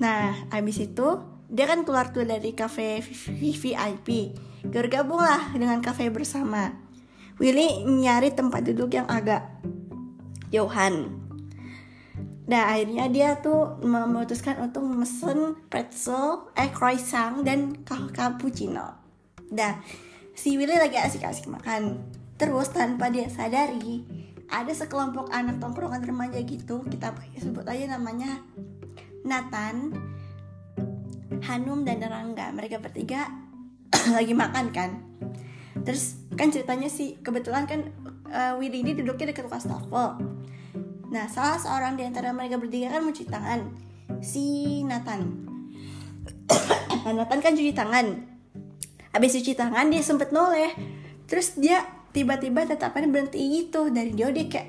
nah 0.03 0.35
abis 0.51 0.91
itu 0.91 1.23
dia 1.47 1.71
kan 1.71 1.87
keluar 1.87 2.11
tuh 2.11 2.27
dari 2.27 2.59
cafe 2.59 2.99
VIP 2.99 4.35
bergabunglah 4.67 5.55
dengan 5.55 5.79
cafe 5.79 6.11
bersama 6.11 6.75
Willy 7.39 7.87
nyari 7.87 8.35
tempat 8.35 8.67
duduk 8.67 8.99
yang 8.99 9.07
agak 9.07 9.47
jauhan 10.51 11.23
Nah 12.43 12.75
akhirnya 12.75 13.07
dia 13.07 13.39
tuh 13.39 13.79
memutuskan 13.87 14.59
untuk 14.59 14.83
mesen 14.83 15.57
pretzel, 15.71 16.51
eh 16.59 16.69
croissant 16.75 17.47
dan 17.47 17.87
cappuccino. 17.87 18.99
Nah 19.55 19.79
si 20.35 20.59
Willy 20.59 20.75
lagi 20.75 20.99
asik-asik 20.99 21.47
makan. 21.47 22.03
Terus 22.37 22.75
tanpa 22.75 23.09
dia 23.15 23.31
sadari 23.31 24.03
ada 24.53 24.75
sekelompok 24.75 25.33
anak 25.33 25.63
tongkrongan 25.63 26.05
remaja 26.05 26.37
gitu 26.45 26.85
kita 26.85 27.17
sebut 27.41 27.65
aja 27.65 27.97
namanya 27.97 28.45
Nathan, 29.23 29.95
Hanum 31.43 31.83
dan 31.83 32.03
Rangga. 32.03 32.51
Mereka 32.55 32.79
bertiga 32.83 33.31
lagi 34.17 34.35
makan 34.35 34.71
kan. 34.75 34.91
Terus 35.83 36.19
kan 36.39 36.53
ceritanya 36.53 36.87
sih 36.87 37.19
kebetulan 37.21 37.67
kan 37.67 37.91
uh, 38.31 38.55
Willy 38.57 38.87
ini 38.87 38.93
duduknya 38.95 39.35
dekat 39.35 39.51
wastafel 39.51 40.21
Nah, 41.13 41.29
salah 41.29 41.61
seorang 41.61 42.01
di 42.01 42.09
antara 42.09 42.33
mereka 42.33 42.57
bertiga 42.57 42.89
kan 42.89 43.05
mencuci 43.05 43.29
tangan. 43.29 43.69
Si 44.25 44.81
Nathan. 44.81 45.21
nah, 47.05 47.13
Nathan 47.13 47.41
kan 47.45 47.53
cuci 47.53 47.77
tangan. 47.77 48.07
Habis 49.13 49.37
cuci 49.37 49.53
tangan 49.53 49.93
dia 49.93 50.01
sempet 50.01 50.33
noleh. 50.33 50.73
Terus 51.29 51.61
dia 51.61 51.85
tiba-tiba 52.17 52.65
tetapan 52.65 53.13
berhenti 53.13 53.45
gitu. 53.45 53.93
Dari 53.93 54.17
jauh 54.17 54.33
dia 54.33 54.49
kayak, 54.49 54.69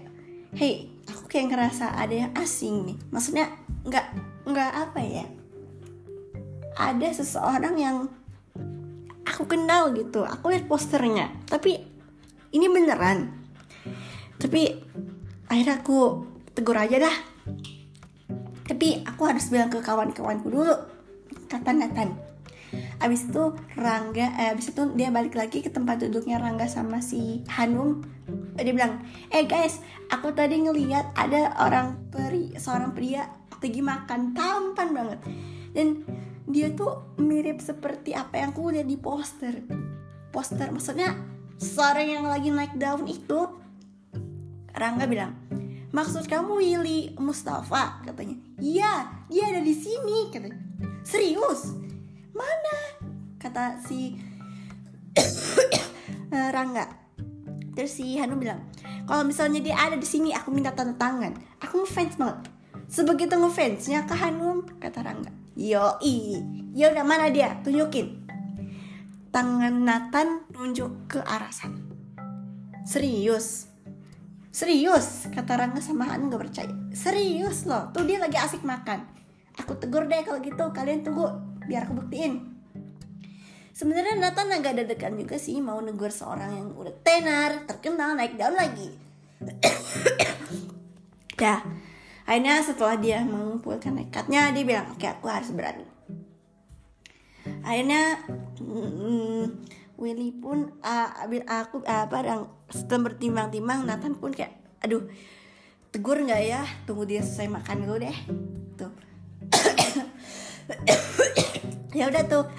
hey, 0.60 0.92
aku 1.08 1.32
kayak 1.32 1.56
ngerasa 1.56 1.96
ada 1.96 2.28
yang 2.28 2.32
asing 2.36 2.92
nih. 2.92 2.98
Maksudnya 3.08 3.48
nggak 3.88 4.33
nggak 4.44 4.72
apa 4.72 5.00
ya? 5.04 5.26
Ada 6.74 7.24
seseorang 7.24 7.76
yang 7.78 7.98
aku 9.24 9.44
kenal 9.48 9.94
gitu. 9.94 10.26
Aku 10.26 10.52
lihat 10.52 10.68
posternya. 10.68 11.32
Tapi 11.48 11.80
ini 12.54 12.66
beneran. 12.70 13.32
Tapi 14.38 14.62
akhirnya 15.48 15.80
aku 15.80 16.26
tegur 16.54 16.78
aja 16.78 16.98
dah 17.02 17.16
tapi 18.64 19.04
aku 19.04 19.22
harus 19.28 19.52
bilang 19.52 19.70
ke 19.70 19.84
kawan-kawanku 19.84 20.48
dulu 20.48 20.74
kata 21.52 21.76
Nathan 21.76 22.16
abis 22.98 23.30
itu 23.30 23.54
Rangga 23.78 24.34
eh, 24.40 24.50
abis 24.50 24.74
itu 24.74 24.82
dia 24.98 25.14
balik 25.14 25.38
lagi 25.38 25.62
ke 25.62 25.70
tempat 25.70 26.02
duduknya 26.02 26.42
Rangga 26.42 26.66
sama 26.66 27.04
si 27.04 27.46
Hanum 27.54 28.02
dia 28.58 28.74
bilang 28.74 29.04
eh 29.30 29.46
guys 29.46 29.84
aku 30.10 30.34
tadi 30.34 30.64
ngeliat 30.64 31.14
ada 31.14 31.54
orang 31.62 32.10
peri 32.10 32.56
seorang 32.58 32.96
pria 32.96 33.30
lagi 33.64 33.82
makan 33.82 34.36
tampan 34.36 34.90
banget. 34.92 35.20
Dan 35.72 35.88
dia 36.46 36.70
tuh 36.76 37.16
mirip 37.18 37.64
seperti 37.64 38.12
apa 38.12 38.38
yang 38.44 38.52
aku 38.52 38.76
lihat 38.76 38.88
di 38.88 39.00
poster. 39.00 39.64
Poster 40.30 40.70
maksudnya 40.70 41.16
seorang 41.58 42.08
yang 42.20 42.26
lagi 42.28 42.52
naik 42.52 42.76
daun 42.76 43.08
itu 43.08 43.64
Rangga 44.74 45.06
bilang 45.06 45.38
maksud 45.94 46.26
kamu 46.26 46.58
Willy 46.58 47.00
Mustafa? 47.22 48.02
Katanya 48.02 48.36
iya 48.58 49.24
dia 49.30 49.54
ada 49.54 49.62
di 49.62 49.74
sini 49.74 50.34
katanya. 50.34 50.60
Serius? 51.06 51.78
Mana? 52.34 52.78
kata 53.44 53.76
si 53.84 54.16
eh, 56.36 56.50
Rangga. 56.50 56.88
Terus 57.76 57.92
si 57.92 58.16
Hanu 58.16 58.40
bilang 58.40 58.64
kalau 59.04 59.28
misalnya 59.28 59.60
dia 59.60 59.76
ada 59.76 60.00
di 60.00 60.08
sini 60.08 60.32
aku 60.32 60.50
minta 60.50 60.72
tanda 60.72 60.96
tangan. 60.96 61.36
Aku 61.60 61.84
ngefans 61.84 62.16
banget 62.16 62.53
sebegitu 62.90 63.36
ngefansnya 63.36 64.08
ke 64.08 64.16
Hanum 64.18 64.66
kata 64.80 65.04
Rangga. 65.04 65.32
Yo 65.54 66.00
i 66.02 66.42
ya 66.74 66.90
udah 66.90 67.06
mana 67.06 67.30
dia? 67.30 67.62
Tunjukin. 67.62 68.26
Tangan 69.34 69.86
Nathan 69.86 70.46
nunjuk 70.54 71.10
ke 71.10 71.20
arah 71.22 71.50
sana. 71.50 71.82
Serius? 72.84 73.74
Serius, 74.54 75.26
kata 75.34 75.58
Rangga 75.58 75.82
sama 75.82 76.06
Han 76.14 76.30
gak 76.30 76.46
percaya. 76.46 76.70
Serius 76.94 77.66
loh, 77.66 77.90
tuh 77.90 78.06
dia 78.06 78.22
lagi 78.22 78.38
asik 78.38 78.62
makan. 78.62 79.02
Aku 79.58 79.74
tegur 79.82 80.06
deh 80.06 80.22
kalau 80.22 80.38
gitu, 80.46 80.70
kalian 80.70 81.02
tunggu 81.02 81.26
biar 81.66 81.90
aku 81.90 81.98
buktiin. 81.98 82.54
Sebenarnya 83.74 84.22
Nathan 84.22 84.54
agak 84.54 84.78
deg-degan 84.78 85.18
juga 85.18 85.42
sih 85.42 85.58
mau 85.58 85.82
negur 85.82 86.14
seorang 86.14 86.54
yang 86.54 86.70
udah 86.78 86.94
tenar, 87.02 87.66
terkenal, 87.66 88.14
naik 88.14 88.38
daun 88.38 88.54
lagi. 88.54 88.94
ya, 91.42 91.66
akhirnya 92.24 92.64
setelah 92.64 92.96
dia 93.00 93.20
mengumpulkan 93.24 93.96
nekatnya, 93.96 94.52
dia 94.56 94.64
bilang, 94.64 94.88
oke 94.92 95.00
okay, 95.00 95.10
aku 95.12 95.26
harus 95.28 95.50
berani. 95.52 95.86
Akhirnya, 97.64 98.20
mm, 98.60 99.46
Willy 100.00 100.36
pun 100.36 100.74
uh, 100.84 101.10
aku 101.48 101.84
uh, 101.84 102.08
apa 102.08 102.48
setelah 102.72 103.12
bertimbang-timbang 103.12 103.88
Nathan 103.88 104.20
pun 104.20 104.36
kayak 104.36 104.52
aduh 104.84 105.08
tegur 105.96 106.20
nggak 106.20 106.44
ya? 106.44 106.62
Tunggu 106.84 107.08
dia 107.08 107.24
selesai 107.24 107.48
makan 107.48 107.78
dulu 107.88 107.96
deh. 108.04 108.18
Tuh. 108.80 108.92
Ya 111.94 112.10
udah 112.10 112.26
tuh. 112.26 112.50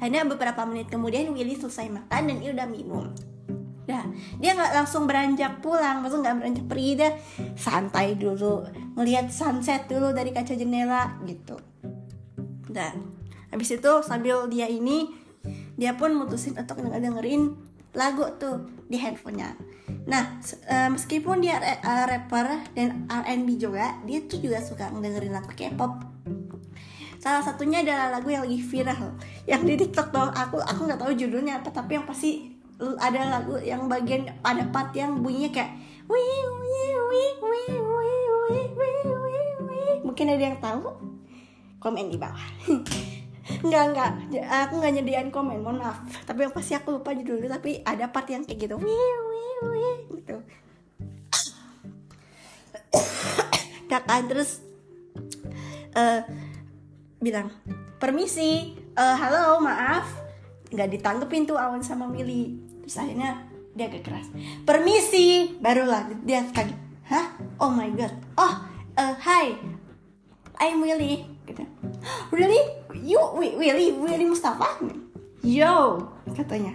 Hanya 0.00 0.24
beberapa 0.24 0.64
menit 0.64 0.88
kemudian 0.88 1.28
Willy 1.36 1.52
selesai 1.52 1.92
makan 1.92 2.32
dan 2.32 2.36
dia 2.40 2.56
udah 2.56 2.64
minum 2.64 3.12
Nah, 3.90 4.06
dia 4.38 4.54
nggak 4.54 4.70
langsung 4.70 5.10
beranjak 5.10 5.58
pulang, 5.58 5.98
maksud 5.98 6.22
nggak 6.22 6.36
beranjak 6.38 6.66
pergi 6.70 6.90
dia 6.94 7.10
santai 7.58 8.14
dulu, 8.14 8.62
ngelihat 8.94 9.34
sunset 9.34 9.90
dulu 9.90 10.14
dari 10.14 10.30
kaca 10.30 10.54
jendela 10.54 11.18
gitu. 11.26 11.58
Dan 12.70 13.18
habis 13.50 13.74
itu 13.74 13.92
sambil 14.06 14.46
dia 14.46 14.70
ini 14.70 15.10
dia 15.74 15.98
pun 15.98 16.14
mutusin 16.14 16.54
untuk 16.54 16.78
dengerin 16.78 17.58
lagu 17.98 18.22
tuh 18.38 18.70
di 18.86 18.94
handphonenya. 18.94 19.58
Nah, 20.06 20.38
uh, 20.70 20.88
meskipun 20.94 21.42
dia 21.42 21.58
uh, 21.58 22.06
rapper 22.06 22.62
dan 22.78 23.10
R&B 23.10 23.58
juga, 23.58 23.98
dia 24.06 24.22
tuh 24.22 24.38
juga 24.38 24.62
suka 24.62 24.86
dengerin 24.94 25.34
lagu 25.34 25.50
K-pop. 25.50 26.06
Salah 27.20 27.42
satunya 27.42 27.82
adalah 27.84 28.16
lagu 28.16 28.30
yang 28.30 28.46
lagi 28.46 28.62
viral, 28.62 29.18
yang 29.44 29.66
di 29.66 29.74
TikTok 29.76 30.08
tuh 30.14 30.30
aku 30.30 30.56
aku 30.62 30.80
nggak 30.86 31.00
tahu 31.02 31.12
judulnya 31.18 31.60
apa, 31.60 31.68
tapi 31.74 31.98
yang 31.98 32.06
pasti 32.06 32.49
ada 32.96 33.20
lagu 33.38 33.60
yang 33.60 33.86
bagian 33.86 34.32
ada 34.40 34.64
part 34.72 34.96
yang 34.96 35.20
bunyinya 35.20 35.50
kayak 35.52 35.72
wih 36.08 36.44
wih 36.64 36.94
wih 37.10 37.32
wih 37.44 37.70
wih 37.76 38.66
wih 38.76 38.98
wih 39.06 39.48
wih 39.68 39.96
mungkin 40.00 40.32
ada 40.32 40.44
yang 40.52 40.58
tahu 40.58 40.88
komen 41.80 42.08
di 42.08 42.16
bawah 42.16 42.46
Enggak, 43.50 43.84
enggak. 43.90 44.10
Aku 44.46 44.78
nggak 44.78 44.92
nyediain 44.94 45.30
komen, 45.34 45.58
mohon 45.58 45.82
maaf. 45.82 45.98
Tapi 46.22 46.46
yang 46.46 46.54
pasti 46.54 46.78
aku 46.78 47.02
lupa 47.02 47.10
judulnya, 47.10 47.58
tapi 47.58 47.82
ada 47.82 48.06
part 48.06 48.30
yang 48.30 48.46
kayak 48.46 48.62
gitu. 48.62 48.76
Wih, 48.78 49.16
wih, 49.26 49.56
wih, 49.66 49.96
gitu. 50.22 50.36
Kakak 53.90 54.30
terus 54.30 54.62
uh, 55.98 56.22
bilang, 57.18 57.50
permisi, 57.98 58.78
uh, 58.94 59.16
halo, 59.18 59.58
maaf. 59.58 60.06
Nggak 60.70 60.88
ditanggepin 60.94 61.50
tuh 61.50 61.58
Awan 61.58 61.82
sama 61.82 62.06
Willy. 62.06 62.69
Terus 62.90 63.06
akhirnya 63.06 63.46
dia 63.78 63.86
agak 63.86 64.02
keras. 64.02 64.26
Permisi, 64.66 65.54
barulah 65.62 66.10
dia 66.26 66.42
kaget. 66.50 66.74
Hah? 67.06 67.38
Oh 67.62 67.70
my 67.70 67.86
god. 67.94 68.10
Oh, 68.34 68.66
uh, 68.98 69.14
hi. 69.14 69.54
I'm 70.58 70.82
Willy. 70.82 71.22
Gitu. 71.46 71.62
Really? 72.34 72.58
You 72.98 73.22
Willy 73.38 73.94
Willy 73.94 74.26
Mustafa? 74.26 74.82
Yo, 75.46 76.02
katanya. 76.34 76.74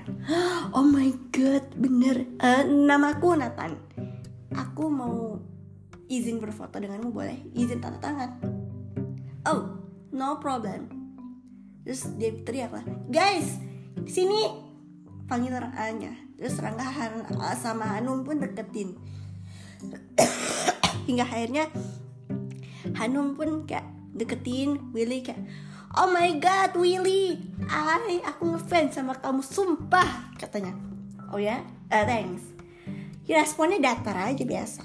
Oh 0.72 0.88
my 0.88 1.12
god, 1.36 1.68
bener. 1.76 2.32
Uh, 2.40 2.64
namaku 2.64 3.36
Nathan. 3.36 3.76
Aku 4.56 4.88
mau 4.88 5.44
izin 6.08 6.40
berfoto 6.40 6.80
denganmu 6.80 7.12
boleh? 7.12 7.44
Izin 7.52 7.84
tanda 7.84 8.00
tangan. 8.00 8.40
Oh, 9.52 9.84
no 10.16 10.40
problem. 10.40 10.88
Terus 11.84 12.08
dia 12.16 12.32
teriak 12.40 12.72
lah, 12.72 12.88
guys, 13.12 13.60
sini 14.08 14.65
panggil 15.26 15.58
Rangga. 15.58 16.14
Terus 16.38 16.58
Rangga 16.62 16.90
sama 17.58 17.98
Hanum 17.98 18.26
pun 18.26 18.42
deketin. 18.42 18.98
Hingga 21.08 21.26
akhirnya 21.26 21.66
Hanum 22.98 23.36
pun 23.36 23.68
kayak 23.68 23.86
deketin 24.16 24.94
Willy 24.96 25.22
kayak 25.22 25.44
Oh 25.96 26.12
my 26.12 26.36
god 26.44 26.76
Willy! 26.76 27.40
I, 27.72 28.20
Aku 28.36 28.52
ngefans 28.52 29.00
sama 29.00 29.16
kamu 29.16 29.40
Sumpah! 29.40 30.36
Katanya. 30.36 30.76
Oh 31.32 31.40
ya? 31.40 31.64
Uh, 31.88 32.04
Thanks. 32.04 32.44
Ya, 33.24 33.40
Responnya 33.40 33.80
datar 33.80 34.20
aja 34.20 34.44
biasa. 34.44 34.84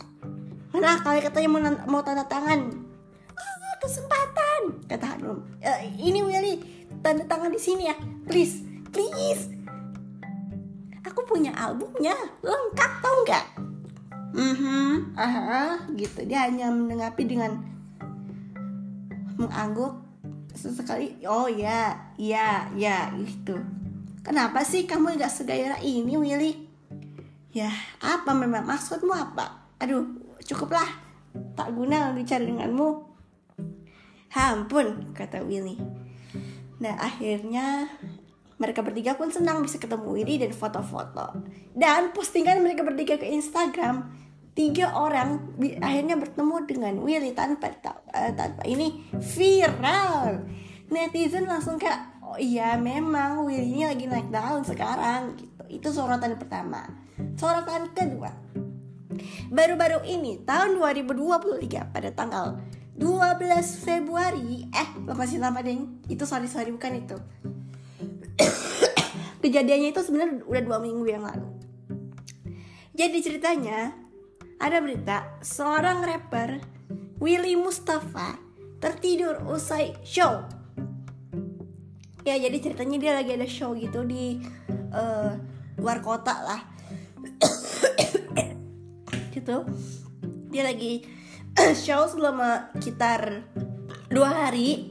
Mana 0.71 1.03
kali 1.03 1.19
katanya 1.19 1.49
mau, 1.51 1.61
mau 1.91 2.03
tanda 2.07 2.23
tangan? 2.31 2.63
Oh, 3.35 3.75
Kesempatan! 3.83 4.87
Kata 4.87 5.19
Hanum. 5.19 5.43
E, 5.59 5.99
Ini 5.99 6.23
Willy 6.23 6.55
Tanda 7.03 7.27
tangan 7.27 7.51
di 7.51 7.61
sini 7.61 7.89
ya 7.89 7.97
Please 8.29 8.63
Please 8.93 9.60
Aku 11.07 11.25
punya 11.25 11.53
albumnya 11.57 12.13
Lengkap 12.45 12.93
tau 13.01 13.17
nggak? 13.25 13.47
-hmm, 14.37 14.91
aha, 15.19 15.91
gitu. 15.99 16.23
Dia 16.25 16.47
hanya 16.47 16.71
menanggapi 16.71 17.23
dengan 17.27 17.59
mengangguk 19.41 19.97
sesekali 20.53 21.17
oh 21.25 21.49
ya 21.49 21.97
ya 22.21 22.69
ya 22.77 23.09
gitu. 23.17 23.57
Kenapa 24.21 24.61
sih 24.61 24.85
kamu 24.85 25.17
nggak 25.17 25.33
segaya 25.33 25.81
ini 25.81 26.13
Willy? 26.21 26.53
Ya 27.57 27.73
apa 28.05 28.37
memang? 28.37 28.69
Maksudmu 28.69 29.17
apa? 29.17 29.65
Aduh 29.81 30.05
cukuplah 30.45 30.87
tak 31.57 31.73
guna 31.73 32.13
bicara 32.13 32.45
denganmu. 32.45 33.09
Hampun, 34.31 35.11
kata 35.11 35.43
Willy. 35.43 35.75
Nah, 36.79 36.95
akhirnya 36.97 37.91
mereka 38.61 38.85
bertiga 38.85 39.17
pun 39.17 39.33
senang 39.33 39.65
bisa 39.65 39.81
ketemu 39.81 40.05
Willy 40.13 40.37
dan 40.37 40.53
foto-foto. 40.53 41.33
Dan 41.73 42.13
postingan 42.13 42.61
mereka 42.61 42.85
bertiga 42.85 43.17
ke 43.17 43.25
Instagram, 43.25 44.13
tiga 44.53 44.93
orang 44.93 45.57
akhirnya 45.81 46.21
bertemu 46.21 46.57
dengan 46.69 46.95
Willy 47.01 47.33
tanpa 47.33 47.73
ta- 47.81 48.05
eh, 48.13 48.37
tanpa 48.37 48.69
ini 48.69 49.09
viral. 49.17 50.45
Netizen 50.93 51.49
langsung 51.49 51.81
kayak, 51.81 52.21
oh 52.21 52.37
iya 52.37 52.77
memang 52.77 53.49
Willy 53.49 53.81
ini 53.81 53.89
lagi 53.89 54.05
naik 54.05 54.29
daun 54.29 54.61
sekarang 54.61 55.41
gitu. 55.41 55.65
Itu 55.81 55.89
sorotan 55.89 56.37
pertama. 56.37 56.85
Sorotan 57.41 57.97
kedua, 57.97 58.29
baru-baru 59.49 60.05
ini 60.05 60.45
tahun 60.45 60.77
2023 60.77 61.89
pada 61.97 62.13
tanggal 62.13 62.61
12 63.01 63.41
Februari 63.81 64.69
eh 64.69 64.89
masih 65.09 65.41
lama 65.41 65.65
itu 65.65 66.25
sorry 66.29 66.45
sorry 66.45 66.69
bukan 66.69 67.01
itu 67.01 67.17
kejadiannya 69.43 69.93
itu 69.93 70.01
sebenarnya 70.05 70.45
udah 70.45 70.63
dua 70.63 70.79
minggu 70.79 71.05
yang 71.09 71.25
lalu. 71.25 71.49
Jadi 72.95 73.19
ceritanya 73.25 73.97
ada 74.61 74.79
berita 74.85 75.41
seorang 75.41 76.05
rapper 76.05 76.61
Willy 77.21 77.57
Mustafa 77.57 78.37
tertidur 78.81 79.41
usai 79.49 79.97
show. 80.05 80.45
Ya 82.29 82.37
jadi 82.37 82.61
ceritanya 82.61 82.97
dia 83.01 83.13
lagi 83.17 83.33
ada 83.33 83.49
show 83.49 83.73
gitu 83.73 84.05
di 84.05 84.45
eh, 84.93 85.33
luar 85.81 85.99
kota 86.05 86.37
lah. 86.45 86.61
Gitu. 89.31 89.57
Dia 90.53 90.63
lagi 90.67 91.07
show 91.87 92.05
selama 92.11 92.69
sekitar 92.77 93.47
dua 94.11 94.29
hari 94.47 94.91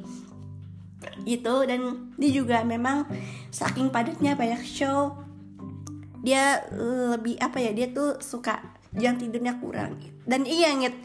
gitu 1.27 1.67
dan 1.67 2.11
dia 2.15 2.31
juga 2.31 2.63
memang 2.63 3.05
saking 3.49 3.89
padatnya 3.93 4.33
banyak 4.37 4.61
show. 4.65 5.17
Dia 6.21 6.63
eh, 6.69 7.15
lebih 7.17 7.39
apa 7.39 7.57
ya 7.61 7.71
dia 7.73 7.89
tuh 7.89 8.19
suka 8.21 8.59
jam 8.95 9.17
tidurnya 9.17 9.57
kurang. 9.61 9.99
Dan 10.25 10.45
iya 10.45 10.73
inget 10.73 10.95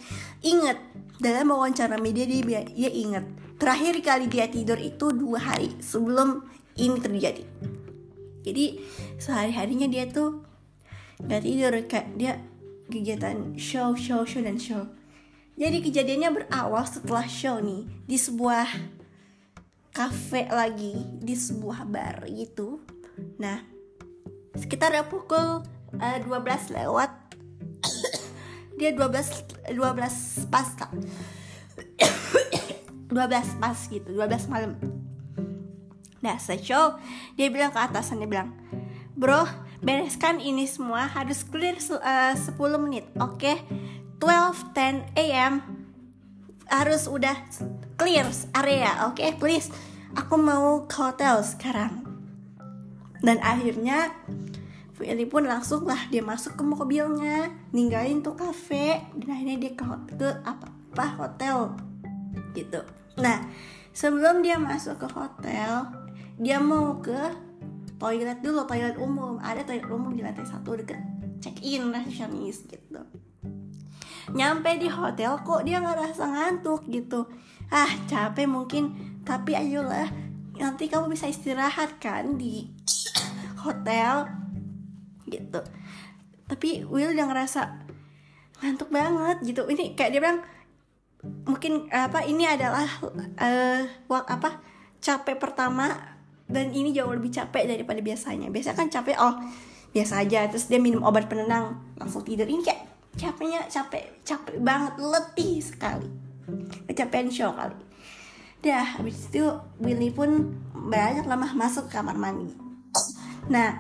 inget 0.45 0.79
dalam 1.21 1.53
wawancara 1.53 1.97
media 2.01 2.27
dia 2.27 2.65
dia 2.67 2.91
inget 2.91 3.25
terakhir 3.57 3.95
kali 4.03 4.27
dia 4.27 4.51
tidur 4.51 4.77
itu 4.77 5.15
dua 5.15 5.39
hari 5.41 5.73
sebelum 5.81 6.45
ini 6.77 6.99
terjadi. 6.99 7.45
Jadi 8.45 8.65
sehari 9.17 9.53
harinya 9.55 9.89
dia 9.89 10.05
tuh 10.11 10.45
nggak 11.23 11.43
tidur 11.43 11.73
kayak 11.89 12.09
dia 12.19 12.33
kegiatan 12.91 13.57
show 13.57 13.97
show 13.97 14.27
show 14.27 14.43
dan 14.43 14.61
show. 14.61 14.85
Jadi 15.55 15.87
kejadiannya 15.87 16.31
berawal 16.35 16.83
setelah 16.83 17.25
show 17.31 17.63
nih 17.63 17.87
di 18.11 18.19
sebuah 18.19 18.67
kafe 19.95 20.51
lagi 20.51 20.99
di 21.23 21.39
sebuah 21.39 21.87
bar 21.87 22.27
gitu. 22.27 22.83
Nah 23.39 23.63
sekitar 24.59 24.93
pukul 25.07 25.63
eh, 26.03 26.19
12 26.21 26.75
lewat. 26.75 27.11
Dia 28.79 28.91
12 28.91 29.71
12 29.71 30.51
pas 30.51 30.69
kak. 30.75 30.91
12 33.15 33.63
pas 33.63 33.79
gitu 33.87 34.11
12 34.11 34.51
malam. 34.51 34.75
Nah, 36.25 36.41
selesai 36.41 36.65
show, 36.65 36.87
dia 37.37 37.53
bilang 37.53 37.69
ke 37.69 37.77
atasan, 37.77 38.17
dia 38.17 38.25
bilang, 38.25 38.57
Bro, 39.13 39.45
bereskan 39.85 40.41
ini 40.41 40.65
semua 40.65 41.05
harus 41.05 41.45
clear 41.45 41.77
eh, 41.77 42.33
10 42.33 42.57
menit, 42.81 43.05
oke? 43.21 43.61
12.10 44.25 45.05
AM 45.21 45.61
harus 46.73 47.05
udah 47.13 47.37
clear 47.97 48.27
area, 48.55 49.07
oke? 49.09 49.23
Please, 49.39 49.71
aku 50.15 50.35
mau 50.39 50.87
ke 50.87 50.97
hotel 50.99 51.43
sekarang. 51.43 52.05
Dan 53.25 53.41
akhirnya 53.41 54.13
Willy 55.01 55.27
pun 55.27 55.49
langsung 55.49 55.89
lah 55.89 56.07
dia 56.13 56.23
masuk 56.23 56.55
ke 56.55 56.63
mobilnya, 56.63 57.51
ninggalin 57.75 58.23
tuh 58.23 58.39
kafe, 58.39 59.03
dan 59.19 59.29
akhirnya 59.35 59.57
dia 59.59 59.73
ke, 59.75 59.85
ke 60.15 60.29
apa, 60.47 60.67
apa 60.95 61.07
hotel 61.19 61.75
gitu. 62.55 62.81
Nah, 63.19 63.43
sebelum 63.91 64.43
dia 64.47 64.55
masuk 64.61 65.03
ke 65.03 65.09
hotel, 65.11 65.91
dia 66.39 66.63
mau 66.63 67.03
ke 67.03 67.19
toilet 67.99 68.39
dulu, 68.43 68.67
toilet 68.67 68.95
umum. 68.99 69.43
Ada 69.43 69.67
toilet 69.67 69.91
umum 69.91 70.15
di 70.15 70.23
lantai 70.23 70.47
satu 70.47 70.79
deket 70.79 70.99
check 71.43 71.59
in 71.61 71.91
resepsionis 71.91 72.65
gitu. 72.71 73.03
Nyampe 74.33 74.81
di 74.81 74.89
hotel 74.89 75.37
kok 75.45 75.63
dia 75.67 75.83
nggak 75.83 75.99
rasa 76.01 76.25
ngantuk 76.31 76.87
gitu. 76.89 77.29
Ah 77.75 77.91
capek 78.07 78.47
mungkin, 78.47 78.95
tapi 79.27 79.59
ayolah 79.59 80.07
nanti 80.55 80.87
kamu 80.87 81.11
bisa 81.11 81.27
istirahat 81.27 81.99
kan 81.99 82.39
di 82.39 82.71
hotel. 83.59 84.31
Gitu. 85.27 85.59
Tapi 86.47 86.87
Will 86.87 87.19
udah 87.19 87.27
ngerasa 87.27 87.83
ngantuk 88.63 88.95
banget 88.95 89.43
gitu. 89.43 89.67
Ini 89.67 89.99
kayak 89.99 90.11
dia 90.15 90.23
bilang 90.23 90.47
mungkin 91.51 91.91
apa 91.91 92.23
ini 92.23 92.47
adalah 92.47 92.87
eh 93.43 93.83
wak 94.07 94.31
apa 94.31 94.63
capek 95.03 95.41
pertama 95.43 96.15
dan 96.47 96.71
ini 96.71 96.95
jauh 96.95 97.11
lebih 97.11 97.35
capek 97.35 97.67
daripada 97.67 97.99
biasanya. 97.99 98.55
Biasa 98.55 98.79
kan 98.79 98.87
capek 98.87 99.19
oh 99.19 99.35
biasa 99.91 100.23
aja. 100.23 100.47
Terus 100.47 100.71
dia 100.71 100.79
minum 100.79 101.03
obat 101.03 101.27
penenang 101.27 101.83
langsung 101.99 102.23
tidur. 102.23 102.47
Ini 102.47 102.63
kayak 102.63 102.83
capeknya 103.19 103.67
capek 103.67 104.23
capek 104.23 104.63
banget 104.63 104.95
letih 105.03 105.59
sekali 105.59 106.34
kecapean 106.89 107.29
show 107.33 107.53
kali. 107.53 107.77
Dah 108.65 108.97
habis 108.97 109.29
itu 109.29 109.45
Willy 109.81 110.09
pun 110.09 110.57
banyak 110.73 111.29
lama 111.29 111.53
masuk 111.53 111.93
kamar 111.93 112.17
mandi. 112.17 112.49
Nah 113.53 113.77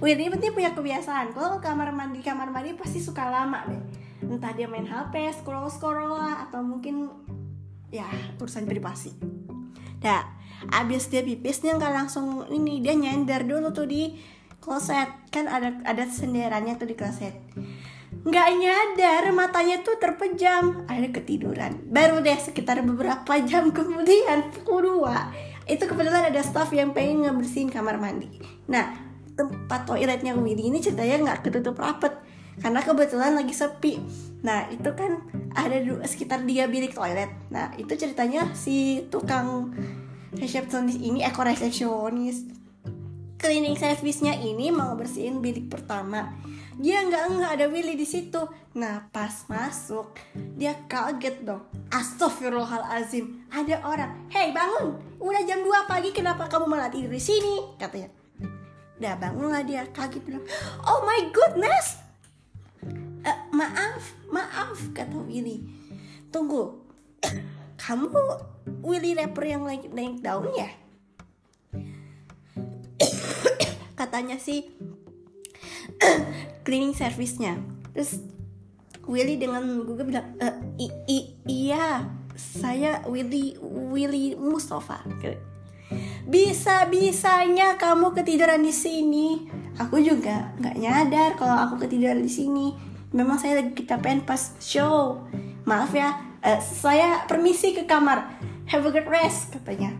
Willy 0.00 0.32
penting 0.32 0.56
punya 0.56 0.72
kebiasaan. 0.72 1.36
Kalau 1.36 1.60
kamar 1.60 1.92
mandi 1.92 2.24
kamar 2.24 2.48
mandi 2.48 2.72
pasti 2.76 3.00
suka 3.00 3.28
lama 3.28 3.68
deh. 3.68 3.82
Entah 4.24 4.52
dia 4.56 4.68
main 4.68 4.88
HP 4.88 5.44
scroll 5.44 5.68
scroll 5.68 6.16
lah 6.16 6.48
atau 6.48 6.64
mungkin 6.64 7.12
ya 7.92 8.08
urusan 8.40 8.64
privasi. 8.64 9.12
Dah 10.00 10.24
abis 10.72 11.08
dia 11.08 11.24
pipis 11.24 11.64
dia 11.64 11.76
nggak 11.76 11.92
langsung 11.92 12.44
ini 12.52 12.84
dia 12.84 12.96
nyender 12.96 13.44
dulu 13.44 13.72
tuh 13.76 13.84
di 13.84 14.16
kloset. 14.60 15.08
Kan 15.28 15.48
ada 15.48 15.84
ada 15.84 16.04
senderannya 16.08 16.80
tuh 16.80 16.88
di 16.88 16.96
kloset 16.96 17.36
nggak 18.20 18.48
nyadar 18.60 19.24
matanya 19.32 19.80
tuh 19.80 19.96
terpejam. 19.96 20.84
Ada 20.84 21.08
ketiduran. 21.08 21.80
Baru 21.88 22.20
deh 22.20 22.36
sekitar 22.36 22.84
beberapa 22.84 23.32
jam 23.48 23.72
kemudian 23.72 24.52
pukul 24.52 25.00
2 25.00 25.70
itu 25.70 25.86
kebetulan 25.86 26.28
ada 26.34 26.42
staff 26.42 26.74
yang 26.74 26.90
pengen 26.90 27.24
ngebersihin 27.24 27.70
kamar 27.70 27.96
mandi. 27.96 28.28
Nah 28.68 28.90
tempat 29.38 29.88
toiletnya 29.88 30.36
Willy 30.36 30.68
ini 30.68 30.82
ceritanya 30.82 31.30
nggak 31.30 31.48
ketutup 31.48 31.78
rapet 31.80 32.12
karena 32.60 32.82
kebetulan 32.84 33.32
lagi 33.38 33.54
sepi. 33.56 34.02
Nah 34.44 34.68
itu 34.68 34.90
kan 34.92 35.24
ada 35.56 35.80
sekitar 36.04 36.44
tiga 36.44 36.68
bilik 36.68 36.92
toilet. 36.92 37.30
Nah 37.48 37.72
itu 37.80 37.94
ceritanya 37.96 38.52
si 38.52 39.08
tukang 39.08 39.72
resepsionis 40.36 40.98
ini 41.00 41.24
ekor 41.24 41.48
resepsionis 41.48 42.59
cleaning 43.40 43.74
service-nya 43.74 44.36
ini 44.36 44.68
mau 44.68 44.92
bersihin 44.92 45.40
bilik 45.40 45.72
pertama. 45.72 46.36
Dia 46.76 47.00
nggak 47.04 47.24
nggak 47.40 47.52
ada 47.56 47.66
Willy 47.72 47.96
di 47.96 48.04
situ. 48.04 48.40
Nah 48.76 49.08
pas 49.08 49.32
masuk 49.48 50.12
dia 50.60 50.76
kaget 50.84 51.44
dong. 51.44 51.64
Astagfirullahalazim. 51.88 53.48
Ada 53.48 53.80
orang 53.84 54.28
hei 54.28 54.52
bangun. 54.52 55.00
Udah 55.16 55.42
jam 55.48 55.64
2 55.64 55.88
pagi 55.88 56.12
kenapa 56.12 56.48
kamu 56.52 56.68
malah 56.68 56.92
tidur 56.92 57.12
di 57.12 57.20
sini? 57.20 57.76
Katanya. 57.80 58.12
Dah 59.00 59.16
bangunlah 59.16 59.64
dia. 59.64 59.88
Kaget 59.88 60.20
bilang 60.20 60.44
Oh 60.84 61.00
my 61.08 61.32
goodness. 61.32 62.00
"Eh, 63.24 63.38
Maaf, 63.52 64.16
maaf 64.28 64.76
kata 64.92 65.16
Willy. 65.16 65.64
Tunggu. 66.28 66.76
Kamu 67.80 68.12
Willy 68.84 69.16
rapper 69.16 69.44
yang 69.48 69.64
lagi 69.64 69.88
naik 69.88 70.20
daun 70.20 70.52
ya? 70.52 70.68
Katanya 74.00 74.40
sih 74.40 74.64
Cleaning 76.64 76.96
service-nya 76.96 77.60
Terus 77.92 78.24
Willy 79.04 79.36
dengan 79.36 79.60
Google 79.84 80.08
bilang 80.08 80.32
"Eh, 80.40 80.88
i- 80.88 80.96
i- 81.04 81.30
Iya 81.44 82.08
Saya 82.32 83.04
Willy 83.04 83.60
Willy 83.60 84.40
Mustafa 84.40 85.04
bisa-bisanya 86.30 87.74
kamu 87.74 88.14
ketiduran 88.14 88.62
di 88.62 88.70
sini. 88.70 89.50
Aku 89.74 89.98
juga 89.98 90.54
nggak 90.62 90.76
nyadar 90.78 91.30
kalau 91.34 91.56
aku 91.66 91.82
ketiduran 91.82 92.22
di 92.22 92.30
sini. 92.30 92.78
Memang 93.10 93.42
saya 93.42 93.58
lagi 93.58 93.74
kecapean 93.74 94.22
pas 94.22 94.54
show. 94.62 95.26
Maaf 95.66 95.90
ya, 95.90 96.14
eh, 96.46 96.62
saya 96.62 97.26
permisi 97.26 97.74
ke 97.74 97.82
kamar. 97.90 98.38
Have 98.70 98.86
a 98.86 98.94
good 98.94 99.10
rest 99.10 99.50
katanya. 99.50 99.90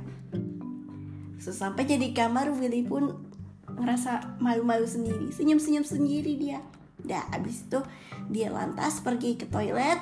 Sesampai 1.42 1.82
jadi 1.82 2.14
kamar, 2.14 2.54
Willy 2.54 2.86
pun 2.86 3.29
ngerasa 3.80 4.38
malu-malu 4.38 4.84
sendiri, 4.84 5.32
senyum-senyum 5.32 5.84
sendiri 5.84 6.36
dia. 6.36 6.60
Dah 7.00 7.24
abis 7.32 7.64
itu 7.64 7.80
dia 8.28 8.52
lantas 8.52 9.00
pergi 9.00 9.40
ke 9.40 9.48
toilet. 9.48 9.98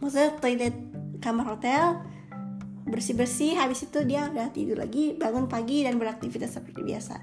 maksudnya 0.00 0.32
toilet 0.40 0.72
kamar 1.20 1.52
hotel 1.52 2.00
bersih 2.88 3.14
bersih 3.14 3.52
habis 3.54 3.84
itu 3.84 4.02
dia 4.08 4.26
udah 4.32 4.48
tidur 4.50 4.80
lagi 4.80 5.14
bangun 5.14 5.46
pagi 5.46 5.84
dan 5.86 6.00
beraktivitas 6.00 6.56
seperti 6.56 6.80
biasa. 6.82 7.16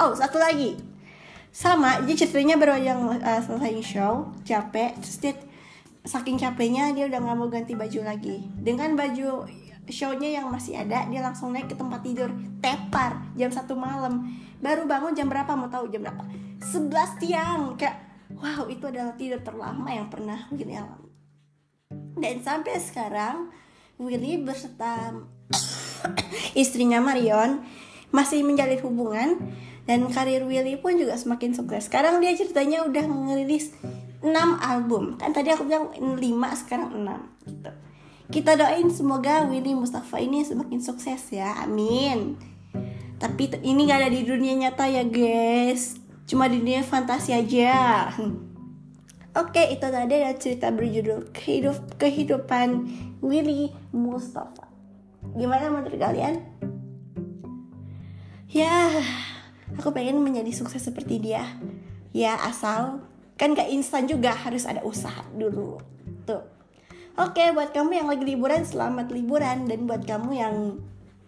Oh 0.00 0.12
satu 0.16 0.40
lagi. 0.40 0.74
Sama 1.48 2.04
dia 2.04 2.16
ceritanya 2.16 2.60
baru 2.60 2.76
aja 2.76 2.92
uh, 2.98 3.40
selesai 3.40 3.72
show 3.84 4.32
capek. 4.44 4.96
Terus 5.00 5.16
dia 5.20 5.32
saking 6.04 6.40
capeknya 6.40 6.92
dia 6.96 7.06
udah 7.06 7.20
nggak 7.20 7.36
mau 7.36 7.48
ganti 7.48 7.76
baju 7.76 8.00
lagi. 8.04 8.42
Dengan 8.58 8.96
baju 8.98 9.44
shownya 9.88 10.40
yang 10.40 10.52
masih 10.52 10.76
ada 10.76 11.08
dia 11.08 11.20
langsung 11.24 11.52
naik 11.52 11.72
ke 11.72 11.76
tempat 11.76 12.00
tidur. 12.04 12.32
Tepar 12.60 13.22
jam 13.38 13.52
satu 13.52 13.76
malam 13.78 14.28
baru 14.58 14.86
bangun 14.86 15.14
jam 15.14 15.30
berapa 15.30 15.52
mau 15.54 15.70
tahu 15.70 15.90
jam 15.90 16.02
berapa 16.02 16.22
11 16.60 17.22
tiang 17.22 17.78
kayak 17.78 17.96
wow 18.34 18.66
itu 18.66 18.84
adalah 18.86 19.14
tidur 19.14 19.40
terlama 19.42 19.88
yang 19.90 20.10
pernah 20.10 20.50
Willy 20.50 20.74
alami 20.74 21.10
dan 22.18 22.42
sampai 22.42 22.76
sekarang 22.82 23.50
Willy 23.98 24.42
beserta 24.42 25.14
istrinya 26.62 26.98
Marion 27.02 27.62
masih 28.10 28.40
menjalin 28.44 28.80
hubungan 28.82 29.28
dan 29.88 30.04
karir 30.12 30.44
Willy 30.44 30.76
pun 30.76 31.00
juga 31.00 31.16
semakin 31.16 31.56
sukses. 31.56 31.88
Sekarang 31.88 32.20
dia 32.20 32.36
ceritanya 32.36 32.84
udah 32.84 33.04
ngerilis 33.08 33.72
6 34.20 34.28
album. 34.60 35.16
Kan 35.16 35.32
tadi 35.32 35.48
aku 35.48 35.64
bilang 35.64 35.88
5 35.96 36.20
sekarang 36.60 36.92
6 36.92 37.48
gitu. 37.48 37.72
Kita 38.28 38.60
doain 38.60 38.92
semoga 38.92 39.48
Willy 39.48 39.72
Mustafa 39.72 40.20
ini 40.20 40.44
semakin 40.44 40.80
sukses 40.84 41.32
ya. 41.32 41.64
Amin. 41.64 42.36
Tapi 43.18 43.50
ini 43.66 43.90
gak 43.90 44.06
ada 44.06 44.10
di 44.14 44.22
dunia 44.22 44.54
nyata 44.54 44.86
ya 44.86 45.02
guys. 45.02 45.98
Cuma 46.30 46.46
di 46.46 46.62
dunia 46.62 46.86
fantasi 46.86 47.34
aja. 47.34 48.06
Oke, 49.38 49.62
itu 49.70 49.86
tadi 49.86 50.14
ada 50.18 50.34
cerita 50.34 50.70
berjudul 50.70 51.30
Kehidup 51.34 51.98
Kehidupan 51.98 52.90
Willy 53.22 53.74
Mustafa. 53.94 54.66
Gimana 55.34 55.70
menurut 55.70 55.98
kalian? 55.98 56.42
Ya, 58.48 58.88
aku 59.76 59.92
pengen 59.92 60.22
menjadi 60.24 60.50
sukses 60.54 60.80
seperti 60.80 61.20
dia. 61.20 61.44
Ya, 62.14 62.38
asal 62.40 63.04
kan 63.38 63.54
gak 63.54 63.70
instan 63.70 64.10
juga 64.10 64.34
harus 64.34 64.66
ada 64.66 64.82
usaha 64.82 65.22
dulu. 65.34 65.78
Tuh. 66.26 66.42
Oke, 67.18 67.50
buat 67.50 67.74
kamu 67.74 67.98
yang 67.98 68.08
lagi 68.10 68.22
liburan, 68.22 68.62
selamat 68.62 69.10
liburan 69.10 69.66
dan 69.66 69.90
buat 69.90 70.06
kamu 70.06 70.30
yang 70.38 70.56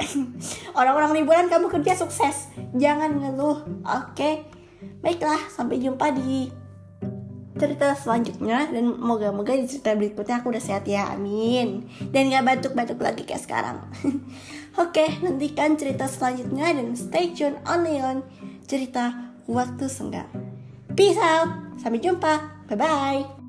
orang-orang 0.79 1.23
liburan 1.23 1.47
kamu 1.47 1.69
kerja 1.69 1.97
sukses. 1.97 2.51
Jangan 2.77 3.21
ngeluh. 3.21 3.65
Oke. 3.85 4.47
Baiklah, 5.01 5.41
sampai 5.53 5.81
jumpa 5.81 6.13
di 6.17 6.49
cerita 7.61 7.93
selanjutnya. 7.93 8.73
Dan 8.73 8.97
moga-moga 8.97 9.53
di 9.53 9.69
cerita 9.69 9.93
berikutnya 9.93 10.41
aku 10.41 10.53
udah 10.53 10.63
sehat 10.63 10.89
ya 10.89 11.13
amin. 11.13 11.85
Dan 12.09 12.33
gak 12.33 12.45
batuk-batuk 12.47 13.01
lagi 13.01 13.29
kayak 13.29 13.45
sekarang. 13.45 13.79
Oke 14.81 15.19
nantikan 15.21 15.75
cerita 15.75 16.07
selanjutnya 16.07 16.71
dan 16.71 16.95
stay 16.95 17.35
tune 17.35 17.59
on 17.67 17.83
Leon 17.83 18.19
cerita 18.71 19.35
waktu 19.51 19.91
senggang. 19.91 20.31
Peace 20.95 21.19
out. 21.19 21.75
Sampai 21.81 21.99
jumpa. 21.99 22.65
Bye 22.71 22.79
bye 22.79 23.40